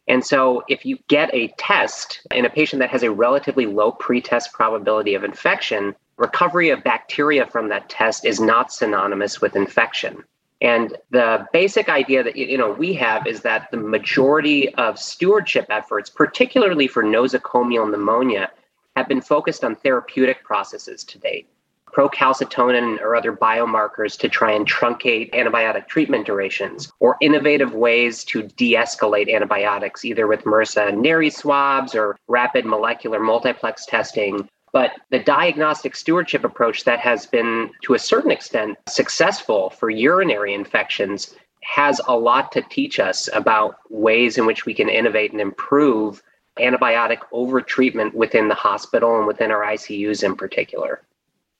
and 0.08 0.24
so 0.24 0.62
if 0.68 0.84
you 0.84 0.98
get 1.08 1.32
a 1.34 1.48
test 1.58 2.26
in 2.34 2.44
a 2.44 2.50
patient 2.50 2.80
that 2.80 2.90
has 2.90 3.02
a 3.02 3.10
relatively 3.10 3.66
low 3.66 3.92
pretest 3.92 4.52
probability 4.52 5.14
of 5.14 5.24
infection 5.24 5.94
recovery 6.16 6.70
of 6.70 6.82
bacteria 6.82 7.46
from 7.46 7.68
that 7.68 7.88
test 7.88 8.24
is 8.24 8.40
not 8.40 8.72
synonymous 8.72 9.40
with 9.40 9.54
infection 9.54 10.24
and 10.60 10.96
the 11.10 11.46
basic 11.52 11.88
idea 11.88 12.22
that 12.24 12.36
you 12.36 12.58
know 12.58 12.72
we 12.72 12.92
have 12.94 13.26
is 13.26 13.42
that 13.42 13.70
the 13.70 13.76
majority 13.76 14.74
of 14.74 14.98
stewardship 14.98 15.66
efforts, 15.70 16.10
particularly 16.10 16.88
for 16.88 17.04
nosocomial 17.04 17.88
pneumonia, 17.88 18.50
have 18.96 19.06
been 19.06 19.20
focused 19.20 19.62
on 19.62 19.76
therapeutic 19.76 20.42
processes 20.42 21.04
to 21.04 21.18
date. 21.18 21.48
Procalcitonin 21.92 23.00
or 23.00 23.16
other 23.16 23.32
biomarkers 23.32 24.18
to 24.18 24.28
try 24.28 24.52
and 24.52 24.66
truncate 24.66 25.32
antibiotic 25.32 25.88
treatment 25.88 26.26
durations, 26.26 26.92
or 27.00 27.16
innovative 27.20 27.74
ways 27.74 28.24
to 28.24 28.42
de 28.42 28.74
escalate 28.74 29.32
antibiotics, 29.32 30.04
either 30.04 30.26
with 30.26 30.44
MRSA 30.44 30.88
and 30.88 31.02
nares 31.02 31.36
swabs 31.36 31.94
or 31.94 32.16
rapid 32.28 32.64
molecular 32.64 33.20
multiplex 33.20 33.86
testing, 33.86 34.48
but 34.72 34.92
the 35.10 35.18
diagnostic 35.18 35.96
stewardship 35.96 36.44
approach 36.44 36.84
that 36.84 37.00
has 37.00 37.26
been, 37.26 37.70
to 37.82 37.94
a 37.94 37.98
certain 37.98 38.30
extent, 38.30 38.76
successful 38.88 39.70
for 39.70 39.90
urinary 39.90 40.54
infections 40.54 41.34
has 41.62 42.00
a 42.06 42.16
lot 42.16 42.52
to 42.52 42.62
teach 42.62 43.00
us 43.00 43.28
about 43.32 43.76
ways 43.90 44.38
in 44.38 44.46
which 44.46 44.66
we 44.66 44.74
can 44.74 44.88
innovate 44.88 45.32
and 45.32 45.40
improve 45.40 46.22
antibiotic 46.58 47.18
overtreatment 47.32 48.14
within 48.14 48.48
the 48.48 48.54
hospital 48.54 49.16
and 49.18 49.26
within 49.26 49.50
our 49.50 49.62
ICUs 49.62 50.22
in 50.24 50.34
particular. 50.34 51.02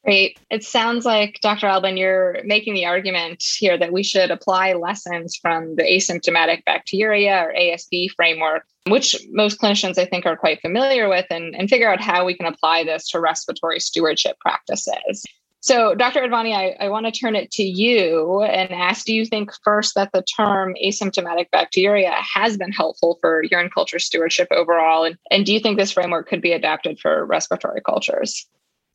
Great. 0.04 0.38
It 0.50 0.64
sounds 0.64 1.04
like, 1.04 1.38
Dr. 1.42 1.66
Albin, 1.66 1.96
you're 1.96 2.40
making 2.44 2.74
the 2.74 2.86
argument 2.86 3.42
here 3.42 3.76
that 3.76 3.92
we 3.92 4.02
should 4.02 4.30
apply 4.30 4.74
lessons 4.74 5.36
from 5.36 5.74
the 5.74 5.82
asymptomatic 5.82 6.62
bacteriuria 6.64 7.44
or 7.44 7.52
ASB 7.52 8.10
framework, 8.16 8.64
which 8.86 9.16
most 9.30 9.60
clinicians 9.60 9.98
I 9.98 10.06
think 10.06 10.24
are 10.24 10.36
quite 10.36 10.60
familiar 10.60 11.08
with, 11.08 11.26
and, 11.30 11.54
and 11.54 11.68
figure 11.68 11.92
out 11.92 12.00
how 12.00 12.24
we 12.24 12.36
can 12.36 12.46
apply 12.46 12.84
this 12.84 13.08
to 13.10 13.20
respiratory 13.20 13.80
stewardship 13.80 14.38
practices. 14.40 15.24
So, 15.60 15.96
Dr. 15.96 16.20
Advani, 16.20 16.54
I, 16.54 16.76
I 16.84 16.88
want 16.88 17.06
to 17.06 17.12
turn 17.12 17.34
it 17.34 17.50
to 17.52 17.64
you 17.64 18.42
and 18.44 18.70
ask 18.70 19.04
Do 19.04 19.12
you 19.12 19.26
think 19.26 19.50
first 19.64 19.96
that 19.96 20.12
the 20.12 20.22
term 20.22 20.74
asymptomatic 20.82 21.50
bacteriuria 21.52 22.14
has 22.14 22.56
been 22.56 22.70
helpful 22.70 23.18
for 23.20 23.42
urine 23.50 23.68
culture 23.74 23.98
stewardship 23.98 24.46
overall? 24.52 25.04
And, 25.04 25.18
and 25.32 25.44
do 25.44 25.52
you 25.52 25.58
think 25.58 25.76
this 25.76 25.92
framework 25.92 26.28
could 26.28 26.40
be 26.40 26.52
adapted 26.52 27.00
for 27.00 27.26
respiratory 27.26 27.80
cultures? 27.84 28.46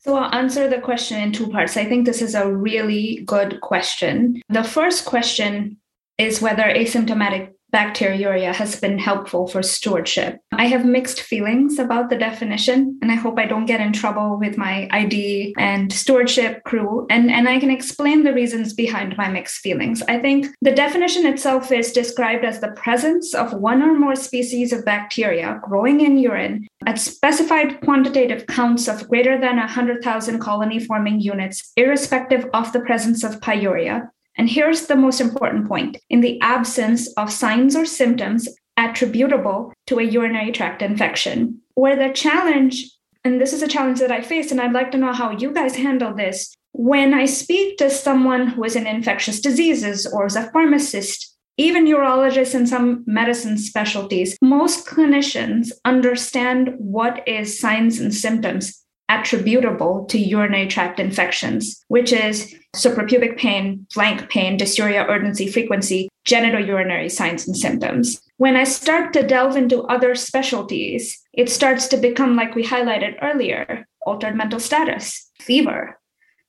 So 0.04 0.16
I'll 0.16 0.34
answer 0.34 0.68
the 0.68 0.82
question 0.82 1.18
in 1.18 1.32
two 1.32 1.48
parts. 1.48 1.78
I 1.78 1.86
think 1.86 2.04
this 2.04 2.20
is 2.20 2.34
a 2.34 2.52
really 2.52 3.22
good 3.24 3.62
question. 3.62 4.42
The 4.50 4.62
first 4.62 5.06
question 5.06 5.78
is 6.18 6.42
whether 6.42 6.64
asymptomatic 6.64 7.53
bacteriuria 7.74 8.54
has 8.54 8.78
been 8.78 8.98
helpful 8.98 9.48
for 9.48 9.60
stewardship. 9.60 10.38
I 10.52 10.66
have 10.66 10.84
mixed 10.86 11.20
feelings 11.20 11.80
about 11.80 12.08
the 12.08 12.16
definition, 12.16 12.96
and 13.02 13.10
I 13.10 13.16
hope 13.16 13.36
I 13.36 13.46
don't 13.46 13.66
get 13.66 13.80
in 13.80 13.92
trouble 13.92 14.38
with 14.38 14.56
my 14.56 14.88
ID 14.92 15.54
and 15.58 15.92
stewardship 15.92 16.62
crew. 16.62 17.04
And, 17.10 17.32
and 17.32 17.48
I 17.48 17.58
can 17.58 17.70
explain 17.70 18.22
the 18.22 18.32
reasons 18.32 18.74
behind 18.74 19.16
my 19.16 19.28
mixed 19.28 19.56
feelings. 19.56 20.02
I 20.02 20.20
think 20.20 20.46
the 20.62 20.70
definition 20.70 21.26
itself 21.26 21.72
is 21.72 21.90
described 21.90 22.44
as 22.44 22.60
the 22.60 22.72
presence 22.72 23.34
of 23.34 23.52
one 23.54 23.82
or 23.82 23.98
more 23.98 24.14
species 24.14 24.72
of 24.72 24.84
bacteria 24.84 25.60
growing 25.64 26.00
in 26.00 26.16
urine 26.16 26.68
at 26.86 27.00
specified 27.00 27.80
quantitative 27.80 28.46
counts 28.46 28.86
of 28.86 29.08
greater 29.08 29.40
than 29.40 29.56
100,000 29.56 30.38
colony 30.38 30.78
forming 30.78 31.20
units, 31.20 31.72
irrespective 31.76 32.46
of 32.54 32.72
the 32.72 32.80
presence 32.80 33.24
of 33.24 33.40
pyuria, 33.40 34.10
and 34.36 34.48
here's 34.48 34.86
the 34.86 34.96
most 34.96 35.20
important 35.20 35.68
point 35.68 35.96
in 36.10 36.20
the 36.20 36.40
absence 36.40 37.08
of 37.14 37.30
signs 37.30 37.76
or 37.76 37.86
symptoms 37.86 38.48
attributable 38.76 39.72
to 39.86 39.98
a 39.98 40.02
urinary 40.02 40.52
tract 40.52 40.82
infection, 40.82 41.60
where 41.74 41.96
the 41.96 42.12
challenge, 42.12 42.90
and 43.24 43.40
this 43.40 43.52
is 43.52 43.62
a 43.62 43.68
challenge 43.68 44.00
that 44.00 44.10
I 44.10 44.20
face, 44.20 44.50
and 44.50 44.60
I'd 44.60 44.72
like 44.72 44.90
to 44.92 44.98
know 44.98 45.12
how 45.12 45.30
you 45.30 45.52
guys 45.52 45.76
handle 45.76 46.14
this. 46.14 46.54
When 46.72 47.14
I 47.14 47.26
speak 47.26 47.78
to 47.78 47.88
someone 47.88 48.48
who 48.48 48.64
is 48.64 48.74
in 48.74 48.86
infectious 48.86 49.40
diseases 49.40 50.06
or 50.06 50.26
is 50.26 50.36
a 50.36 50.50
pharmacist, 50.50 51.36
even 51.56 51.86
urologists 51.86 52.54
and 52.54 52.68
some 52.68 53.04
medicine 53.06 53.56
specialties, 53.58 54.36
most 54.42 54.86
clinicians 54.88 55.70
understand 55.84 56.74
what 56.78 57.26
is 57.28 57.60
signs 57.60 58.00
and 58.00 58.12
symptoms 58.12 58.83
attributable 59.08 60.06
to 60.06 60.18
urinary 60.18 60.66
tract 60.66 60.98
infections, 60.98 61.84
which 61.88 62.12
is 62.12 62.54
suprapubic 62.74 63.36
pain, 63.36 63.86
flank 63.92 64.28
pain, 64.30 64.58
dysuria, 64.58 65.06
urgency, 65.08 65.50
frequency, 65.50 66.08
genitourinary 66.26 67.10
signs 67.10 67.46
and 67.46 67.56
symptoms. 67.56 68.20
When 68.38 68.56
I 68.56 68.64
start 68.64 69.12
to 69.12 69.26
delve 69.26 69.56
into 69.56 69.82
other 69.84 70.14
specialties, 70.14 71.20
it 71.32 71.50
starts 71.50 71.86
to 71.88 71.96
become, 71.96 72.34
like 72.34 72.54
we 72.54 72.64
highlighted 72.64 73.16
earlier, 73.22 73.86
altered 74.06 74.36
mental 74.36 74.58
status, 74.58 75.30
fever, 75.40 75.98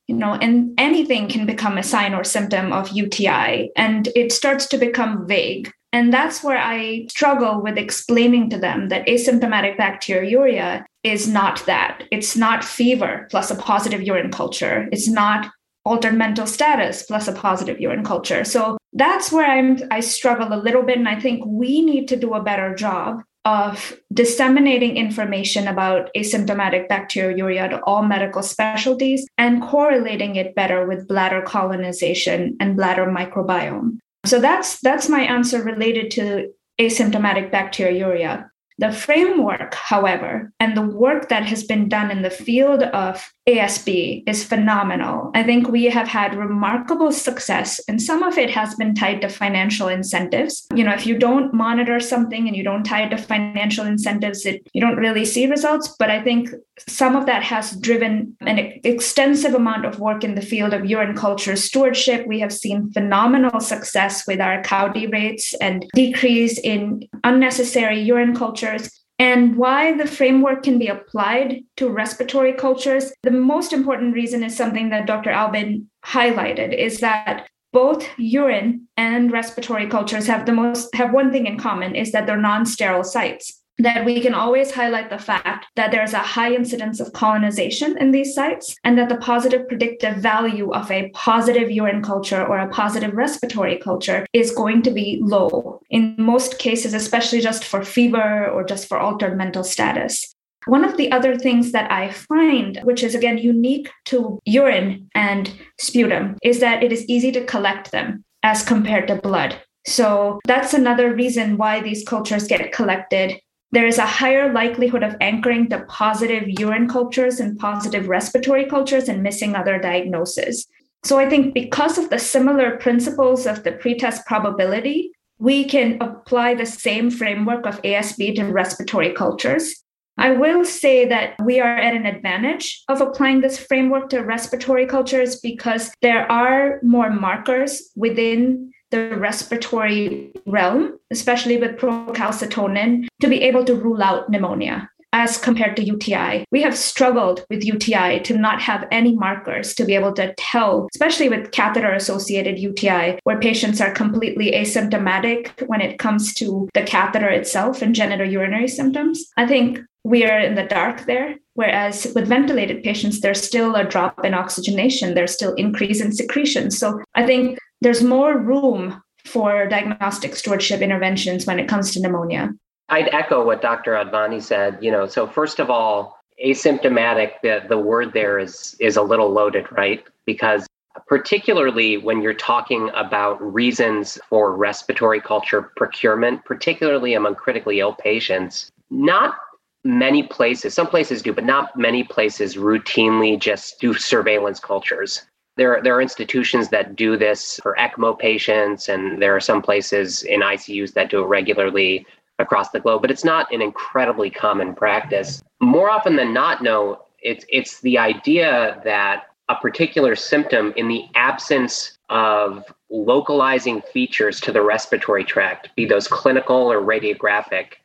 you 0.08 0.16
know, 0.16 0.34
and 0.34 0.74
anything 0.78 1.28
can 1.28 1.46
become 1.46 1.78
a 1.78 1.84
sign 1.84 2.14
or 2.14 2.24
symptom 2.24 2.72
of 2.72 2.90
UTI, 2.90 3.72
and 3.76 4.08
it 4.16 4.32
starts 4.32 4.68
to 4.68 4.78
become 4.78 5.28
vague. 5.28 5.72
And 5.92 6.12
that's 6.12 6.44
where 6.44 6.58
I 6.58 7.08
struggle 7.10 7.62
with 7.62 7.78
explaining 7.78 8.50
to 8.50 8.58
them 8.58 8.90
that 8.90 9.08
asymptomatic 9.08 9.78
bacteriuria 9.78 10.84
is 11.06 11.28
not 11.28 11.64
that. 11.68 12.04
It's 12.12 12.36
not 12.36 12.64
fever 12.64 13.28
plus 13.30 13.52
a 13.52 13.56
positive 13.56 14.02
urine 14.02 14.32
culture. 14.32 14.90
It's 14.92 15.08
not 15.08 15.52
altered 15.86 16.16
mental 16.16 16.48
status 16.48 17.04
plus 17.04 17.28
a 17.28 17.32
positive 17.32 17.80
urine 17.80 18.04
culture. 18.04 18.44
So 18.44 18.78
that's 18.94 19.32
where 19.32 19.46
I'm 19.46 19.78
I 19.92 20.00
struggle 20.00 20.52
a 20.52 20.60
little 20.60 20.82
bit 20.82 20.98
and 20.98 21.08
I 21.08 21.20
think 21.20 21.44
we 21.46 21.82
need 21.82 22.08
to 22.08 22.16
do 22.16 22.34
a 22.34 22.42
better 22.42 22.74
job 22.74 23.22
of 23.46 23.96
disseminating 24.12 24.98
information 24.98 25.68
about 25.68 26.10
asymptomatic 26.18 26.88
bacteriuria 26.88 27.70
to 27.70 27.80
all 27.84 28.02
medical 28.02 28.42
specialties 28.42 29.28
and 29.38 29.62
correlating 29.62 30.36
it 30.36 30.56
better 30.56 30.88
with 30.88 31.08
bladder 31.08 31.44
colonization 31.44 32.58
and 32.60 32.76
bladder 32.76 33.06
microbiome. 33.06 34.00
So 34.26 34.40
that's 34.40 34.80
that's 34.82 35.08
my 35.08 35.22
answer 35.22 35.62
related 35.62 36.10
to 36.12 36.50
asymptomatic 36.82 37.52
bacteriuria. 37.52 38.50
The 38.78 38.92
framework, 38.92 39.74
however, 39.74 40.52
and 40.60 40.76
the 40.76 40.82
work 40.82 41.30
that 41.30 41.46
has 41.46 41.64
been 41.64 41.88
done 41.88 42.12
in 42.12 42.22
the 42.22 42.30
field 42.30 42.84
of 42.84 43.32
ASB 43.48 44.24
is 44.28 44.44
phenomenal. 44.44 45.30
I 45.36 45.44
think 45.44 45.68
we 45.68 45.86
have 45.86 46.08
had 46.08 46.36
remarkable 46.36 47.12
success, 47.12 47.80
and 47.88 48.02
some 48.02 48.24
of 48.24 48.40
it 48.40 48.50
has 48.50 48.74
been 48.74 48.96
tied 48.96 49.22
to 49.22 49.30
financial 49.30 49.88
incentives. 49.88 50.66
You 50.74 50.84
know, 50.84 50.94
if 50.94 51.06
you 51.06 51.18
don't 51.18 51.54
monitor 51.54 52.00
something 52.00 52.48
and 52.48 52.58
you 52.58 52.64
don't 52.64 52.84
tie 52.84 53.04
it 53.04 53.10
to 53.10 53.18
financial 53.18 53.86
incentives, 53.86 54.48
it, 54.48 54.68
you 54.74 54.82
don't 54.82 54.98
really 54.98 55.26
see 55.26 55.46
results. 55.46 55.96
But 56.00 56.10
I 56.10 56.24
think 56.24 56.50
some 56.88 57.16
of 57.16 57.28
that 57.28 57.44
has 57.44 57.76
driven 57.76 58.36
an 58.42 58.58
extensive 58.84 59.54
amount 59.54 59.86
of 59.86 60.00
work 60.00 60.24
in 60.24 60.34
the 60.34 60.42
field 60.42 60.74
of 60.74 60.86
urine 60.86 61.16
culture 61.16 61.56
stewardship. 61.56 62.26
We 62.26 62.40
have 62.40 62.52
seen 62.52 62.92
phenomenal 62.94 63.60
success 63.60 64.26
with 64.26 64.42
our 64.42 64.64
CAUTI 64.64 65.12
rates 65.12 65.54
and 65.62 65.86
decrease 65.94 66.58
in 66.58 67.08
unnecessary 67.24 68.02
urine 68.02 68.36
cultures 68.36 68.90
and 69.20 69.56
why 69.56 69.96
the 69.96 70.08
framework 70.08 70.64
can 70.64 70.78
be 70.78 70.88
applied 70.88 71.64
to 71.78 71.90
respiratory 71.90 72.54
cultures. 72.54 73.14
The 73.24 73.32
most 73.32 73.74
important 73.74 74.14
reason 74.14 74.44
is 74.44 74.56
something 74.56 74.90
that 74.90 75.08
Dr. 75.08 75.30
Albin 75.30 75.90
highlighted 76.06 76.78
is 76.78 77.00
that 77.00 77.48
both 77.72 78.08
urine 78.18 78.88
and 78.96 79.32
respiratory 79.32 79.88
cultures 79.88 80.28
have 80.28 80.46
the 80.46 80.54
most 80.54 80.96
have 80.96 81.12
one 81.12 81.32
thing 81.32 81.46
in 81.46 81.60
common 81.60 81.94
is 81.94 82.14
that 82.14 82.26
they're 82.26 82.38
non-sterile 82.38 83.04
sites 83.04 83.62
that 83.80 84.06
we 84.06 84.22
can 84.22 84.34
always 84.34 84.72
highlight 84.72 85.10
the 85.10 85.18
fact 85.18 85.66
that 85.76 85.92
there's 85.92 86.14
a 86.14 86.20
high 86.20 86.54
incidence 86.54 87.00
of 87.00 87.12
colonization 87.14 87.98
in 87.98 88.12
these 88.12 88.34
sites 88.34 88.76
and 88.84 88.98
that 88.98 89.10
the 89.10 89.18
positive 89.18 89.68
predictive 89.68 90.18
value 90.18 90.72
of 90.72 90.90
a 90.90 91.10
positive 91.10 91.70
urine 91.70 92.02
culture 92.02 92.46
or 92.46 92.58
a 92.60 92.70
positive 92.70 93.14
respiratory 93.14 93.78
culture 93.78 94.26
is 94.32 94.52
going 94.52 94.82
to 94.82 94.92
be 94.92 95.20
low 95.22 95.82
in 95.90 96.16
most 96.18 96.58
cases, 96.58 96.94
especially 96.94 97.42
just 97.42 97.66
for 97.66 97.84
fever 97.84 98.48
or 98.48 98.64
just 98.64 98.88
for 98.88 98.98
altered 98.98 99.38
mental 99.38 99.64
status. 99.64 100.36
One 100.68 100.84
of 100.84 100.98
the 100.98 101.12
other 101.12 101.38
things 101.38 101.74
that 101.74 101.92
I 101.92 102.12
find, 102.12 102.80
which 102.84 103.04
is 103.04 103.14
again 103.14 103.38
unique 103.38 103.92
to 104.06 104.40
urine 104.46 105.10
and 105.14 105.52
sputum, 105.80 106.38
is 106.42 106.60
that 106.60 106.82
it 106.82 106.92
is 106.92 107.06
easy 107.08 107.32
to 107.34 107.46
collect 107.46 107.92
them 107.92 108.24
as 108.42 108.64
compared 108.64 109.08
to 109.10 109.16
blood. 109.16 109.62
So 109.88 110.40
that's 110.46 110.74
another 110.74 111.14
reason 111.14 111.58
why 111.58 111.82
these 111.82 112.04
cultures 112.04 112.48
get 112.48 112.72
collected. 112.72 113.40
There 113.72 113.88
is 113.88 113.98
a 113.98 114.06
higher 114.06 114.54
likelihood 114.54 115.04
of 115.04 115.16
anchoring 115.20 115.70
to 115.70 115.84
positive 115.86 116.48
urine 116.48 116.88
cultures 116.88 117.40
and 117.40 117.58
positive 117.58 118.08
respiratory 118.08 118.66
cultures 118.66 119.10
and 119.10 119.22
missing 119.24 119.56
other 119.56 119.80
diagnoses. 119.80 120.68
So 121.04 121.20
I 121.20 121.30
think 121.30 121.54
because 121.54 121.98
of 121.98 122.10
the 122.10 122.20
similar 122.20 122.78
principles 122.78 123.46
of 123.46 123.64
the 123.64 123.74
pretest 123.74 124.26
probability, 124.26 125.12
we 125.38 125.66
can 125.66 126.02
apply 126.02 126.56
the 126.56 126.66
same 126.66 127.12
framework 127.12 127.66
of 127.66 127.82
ASB 127.82 128.36
to 128.36 128.46
respiratory 128.46 129.14
cultures. 129.14 129.84
I 130.18 130.32
will 130.32 130.64
say 130.64 131.06
that 131.10 131.36
we 131.44 131.60
are 131.60 131.78
at 131.78 131.94
an 131.94 132.06
advantage 132.06 132.84
of 132.88 133.02
applying 133.02 133.42
this 133.42 133.60
framework 133.60 134.10
to 134.10 134.22
respiratory 134.22 134.86
cultures 134.86 135.42
because 135.42 135.92
there 136.02 136.32
are 136.32 136.80
more 136.84 137.10
markers 137.10 137.92
within 137.96 138.72
the 138.96 139.18
respiratory 139.18 140.32
realm, 140.46 140.98
especially 141.12 141.58
with 141.58 141.78
procalcitonin, 141.78 143.08
to 143.22 143.28
be 143.28 143.42
able 143.42 143.64
to 143.66 143.76
rule 143.76 144.02
out 144.02 144.30
pneumonia 144.30 144.90
as 145.14 145.38
compared 145.38 145.78
to 145.78 145.84
UTI. 145.84 146.44
We 146.52 146.62
have 146.62 146.78
struggled 146.78 147.46
with 147.50 147.64
UTI 147.64 148.20
to 148.22 148.38
not 148.38 148.62
have 148.62 148.86
any 148.92 149.16
markers 149.16 149.74
to 149.76 149.86
be 149.86 149.96
able 149.96 150.12
to 150.14 150.34
tell, 150.38 150.90
especially 150.94 151.30
with 151.30 151.52
catheter 151.52 151.94
associated 151.94 152.60
UTI, 152.60 153.20
where 153.24 153.40
patients 153.40 153.80
are 153.80 153.92
completely 153.92 154.52
asymptomatic 154.52 155.66
when 155.68 155.80
it 155.80 156.00
comes 156.00 156.34
to 156.36 156.68
the 156.74 156.84
catheter 156.84 157.30
itself 157.30 157.82
and 157.82 157.96
genitourinary 157.96 158.70
symptoms. 158.70 159.26
I 159.38 159.48
think 159.48 159.80
we 160.04 160.26
are 160.26 160.40
in 160.40 160.56
the 160.56 160.64
dark 160.64 161.06
there. 161.06 161.36
Whereas 161.56 162.12
with 162.14 162.28
ventilated 162.28 162.84
patients, 162.84 163.22
there's 163.22 163.42
still 163.42 163.76
a 163.76 163.86
drop 163.86 164.26
in 164.26 164.34
oxygenation, 164.34 165.14
there's 165.14 165.34
still 165.34 165.54
increase 165.54 166.02
in 166.02 166.12
secretion. 166.12 166.70
So 166.70 167.02
I 167.16 167.26
think 167.26 167.58
there's 167.86 168.02
more 168.02 168.36
room 168.36 169.00
for 169.26 169.68
diagnostic 169.68 170.36
stewardship 170.36 170.82
interventions 170.82 171.46
when 171.46 171.60
it 171.60 171.68
comes 171.68 171.92
to 171.92 172.00
pneumonia. 172.00 172.52
I'd 172.90 173.14
echo 173.14 173.46
what 173.46 173.62
Dr. 173.62 173.92
Advani 173.92 174.42
said. 174.42 174.80
You 174.82 174.90
know, 174.90 175.06
so 175.06 175.28
first 175.28 175.60
of 175.60 175.70
all, 175.70 176.18
asymptomatic, 176.44 177.34
the, 177.44 177.64
the 177.70 177.78
word 177.78 178.14
there 178.14 178.40
is 178.40 178.76
is 178.80 178.98
a 178.98 179.04
little 179.04 179.30
loaded, 179.30 179.68
right? 179.72 180.04
Because 180.26 180.66
particularly 181.06 181.98
when 181.98 182.24
you're 182.24 182.34
talking 182.34 182.90
about 182.96 183.40
reasons 183.40 184.18
for 184.30 184.56
respiratory 184.56 185.22
culture 185.22 185.72
procurement, 185.76 186.44
particularly 186.44 187.14
among 187.14 187.36
critically 187.36 187.82
ill 187.82 187.94
patients, 187.94 188.72
not 188.90 189.36
many 189.84 190.24
places, 190.24 190.74
some 190.74 190.88
places 190.88 191.22
do, 191.22 191.32
but 191.32 191.46
not 191.46 191.78
many 191.78 192.04
places 192.04 192.56
routinely 192.56 193.40
just 193.40 193.80
do 193.80 193.94
surveillance 193.94 194.60
cultures. 194.60 195.22
There, 195.58 195.78
are, 195.78 195.82
there 195.82 195.96
are 195.96 196.02
institutions 196.02 196.70
that 196.70 196.96
do 196.96 197.18
this 197.18 197.60
for 197.64 197.76
ECMO 197.80 198.20
patients, 198.20 198.90
and 198.90 199.22
there 199.22 199.36
are 199.36 199.40
some 199.40 199.62
places 199.62 200.24
in 200.24 200.42
ICUs 200.42 200.94
that 200.94 201.10
do 201.10 201.24
it 201.24 201.28
regularly 201.28 202.06
across 202.40 202.72
the 202.72 202.80
globe, 202.80 203.02
but 203.02 203.12
it's 203.12 203.24
not 203.24 203.52
an 203.54 203.62
incredibly 203.62 204.30
common 204.30 204.76
practice. 204.76 205.42
More 205.62 205.90
often 205.90 206.18
than 206.18 206.34
not, 206.34 206.62
no, 206.62 207.06
it's 207.22 207.46
it's 207.50 207.80
the 207.82 207.98
idea 207.98 208.82
that 208.84 209.28
a 209.48 209.56
particular 209.56 210.16
symptom 210.16 210.74
in 210.76 210.88
the 210.88 211.06
absence 211.16 211.98
of 212.10 212.66
localizing 212.90 213.82
features 213.94 214.40
to 214.42 214.52
the 214.52 214.62
respiratory 214.62 215.24
tract, 215.24 215.70
be 215.76 215.86
those 215.86 216.08
clinical 216.08 216.72
or 216.72 216.82
radiographic, 216.82 217.76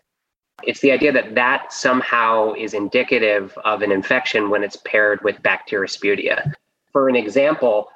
it's 0.62 0.80
the 0.80 0.92
idea 0.92 1.12
that 1.12 1.34
that 1.34 1.72
somehow 1.72 2.52
is 2.54 2.74
indicative 2.74 3.56
of 3.64 3.82
an 3.82 3.92
infection 3.92 4.50
when 4.50 4.62
it's 4.62 4.76
paired 4.76 5.22
with 5.22 5.42
bacteriosputia. 5.42 6.52
For 6.92 7.08
an 7.08 7.16
example, 7.16 7.88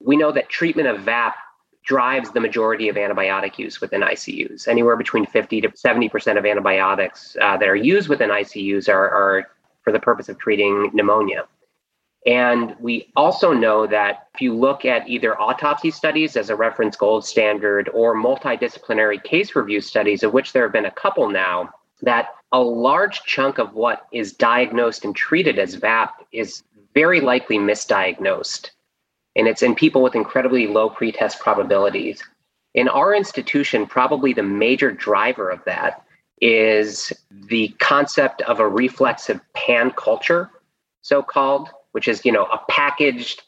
we 0.00 0.16
know 0.16 0.32
that 0.32 0.48
treatment 0.48 0.88
of 0.88 1.00
VAP 1.00 1.34
drives 1.84 2.30
the 2.30 2.40
majority 2.40 2.88
of 2.88 2.96
antibiotic 2.96 3.58
use 3.58 3.80
within 3.80 4.02
ICUs. 4.02 4.68
Anywhere 4.68 4.96
between 4.96 5.26
50 5.26 5.62
to 5.62 5.68
70% 5.70 6.38
of 6.38 6.44
antibiotics 6.44 7.36
uh, 7.40 7.56
that 7.56 7.68
are 7.68 7.76
used 7.76 8.08
within 8.08 8.30
ICUs 8.30 8.88
are, 8.88 9.08
are 9.08 9.50
for 9.82 9.92
the 9.92 10.00
purpose 10.00 10.28
of 10.28 10.38
treating 10.38 10.90
pneumonia. 10.92 11.46
And 12.26 12.76
we 12.80 13.10
also 13.16 13.52
know 13.54 13.86
that 13.86 14.28
if 14.34 14.42
you 14.42 14.54
look 14.54 14.84
at 14.84 15.08
either 15.08 15.40
autopsy 15.40 15.90
studies 15.90 16.36
as 16.36 16.50
a 16.50 16.56
reference 16.56 16.94
gold 16.96 17.24
standard 17.24 17.88
or 17.94 18.14
multidisciplinary 18.14 19.22
case 19.22 19.56
review 19.56 19.80
studies, 19.80 20.22
of 20.22 20.34
which 20.34 20.52
there 20.52 20.64
have 20.64 20.72
been 20.72 20.84
a 20.84 20.90
couple 20.90 21.30
now, 21.30 21.70
that 22.02 22.28
a 22.52 22.60
large 22.60 23.22
chunk 23.24 23.58
of 23.58 23.74
what 23.74 24.06
is 24.12 24.32
diagnosed 24.32 25.04
and 25.04 25.16
treated 25.16 25.58
as 25.58 25.74
VAP 25.76 26.26
is 26.32 26.62
very 26.94 27.20
likely 27.20 27.58
misdiagnosed 27.58 28.70
and 29.36 29.46
it's 29.46 29.62
in 29.62 29.74
people 29.74 30.02
with 30.02 30.14
incredibly 30.14 30.66
low 30.66 30.90
pretest 30.90 31.40
probabilities. 31.40 32.22
In 32.74 32.88
our 32.88 33.14
institution, 33.14 33.86
probably 33.86 34.32
the 34.32 34.42
major 34.42 34.90
driver 34.90 35.50
of 35.50 35.64
that 35.64 36.04
is 36.40 37.12
the 37.30 37.68
concept 37.78 38.42
of 38.42 38.60
a 38.60 38.68
reflexive 38.68 39.40
pan 39.52 39.90
culture, 39.92 40.50
so 41.02 41.22
called, 41.22 41.68
which 41.92 42.08
is, 42.08 42.24
you 42.24 42.32
know, 42.32 42.44
a 42.44 42.60
packaged 42.68 43.42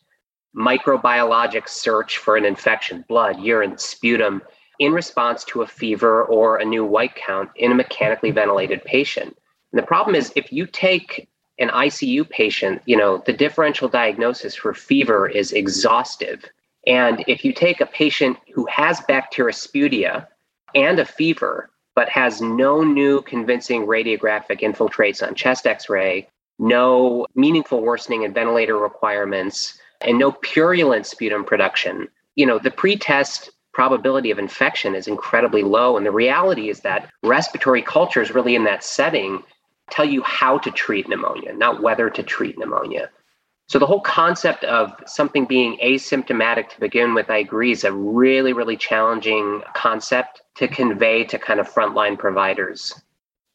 microbiologic 0.56 1.68
search 1.68 2.18
for 2.18 2.36
an 2.36 2.44
infection, 2.44 3.04
blood, 3.08 3.40
urine, 3.40 3.78
sputum, 3.78 4.42
in 4.78 4.92
response 4.92 5.44
to 5.44 5.62
a 5.62 5.66
fever 5.66 6.24
or 6.24 6.56
a 6.56 6.64
new 6.64 6.84
white 6.84 7.14
count 7.14 7.48
in 7.56 7.72
a 7.72 7.74
mechanically 7.74 8.30
ventilated 8.30 8.84
patient. 8.84 9.36
And 9.72 9.78
the 9.78 9.86
problem 9.86 10.14
is 10.14 10.32
if 10.36 10.52
you 10.52 10.66
take 10.66 11.28
an 11.62 11.68
ICU 11.70 12.28
patient, 12.28 12.82
you 12.86 12.96
know, 12.96 13.22
the 13.24 13.32
differential 13.32 13.88
diagnosis 13.88 14.54
for 14.54 14.74
fever 14.74 15.28
is 15.28 15.52
exhaustive. 15.52 16.44
And 16.86 17.24
if 17.28 17.44
you 17.44 17.52
take 17.52 17.80
a 17.80 17.86
patient 17.86 18.36
who 18.52 18.66
has 18.66 19.00
bacteriosputia 19.02 20.26
and 20.74 20.98
a 20.98 21.04
fever, 21.04 21.70
but 21.94 22.08
has 22.08 22.40
no 22.40 22.82
new 22.82 23.22
convincing 23.22 23.86
radiographic 23.86 24.60
infiltrates 24.60 25.26
on 25.26 25.34
chest 25.34 25.66
x 25.66 25.88
ray, 25.88 26.28
no 26.58 27.26
meaningful 27.34 27.80
worsening 27.80 28.22
in 28.22 28.32
ventilator 28.32 28.76
requirements, 28.76 29.78
and 30.00 30.18
no 30.18 30.32
purulent 30.32 31.06
sputum 31.06 31.44
production, 31.44 32.08
you 32.34 32.46
know, 32.46 32.58
the 32.58 32.70
pretest 32.70 33.50
probability 33.72 34.30
of 34.30 34.38
infection 34.38 34.94
is 34.94 35.06
incredibly 35.06 35.62
low. 35.62 35.96
And 35.96 36.04
the 36.04 36.10
reality 36.10 36.68
is 36.68 36.80
that 36.80 37.08
respiratory 37.22 37.82
cultures, 37.82 38.34
really 38.34 38.54
in 38.54 38.64
that 38.64 38.84
setting, 38.84 39.42
tell 39.90 40.04
you 40.04 40.22
how 40.22 40.58
to 40.58 40.70
treat 40.70 41.08
pneumonia, 41.08 41.52
not 41.52 41.82
whether 41.82 42.08
to 42.10 42.22
treat 42.22 42.58
pneumonia. 42.58 43.10
So 43.68 43.78
the 43.78 43.86
whole 43.86 44.00
concept 44.00 44.64
of 44.64 44.92
something 45.06 45.46
being 45.46 45.78
asymptomatic 45.82 46.68
to 46.70 46.80
begin 46.80 47.14
with, 47.14 47.30
I 47.30 47.38
agree, 47.38 47.72
is 47.72 47.84
a 47.84 47.92
really, 47.92 48.52
really 48.52 48.76
challenging 48.76 49.62
concept 49.74 50.42
to 50.56 50.68
convey 50.68 51.24
to 51.24 51.38
kind 51.38 51.60
of 51.60 51.72
frontline 51.72 52.18
providers. 52.18 53.00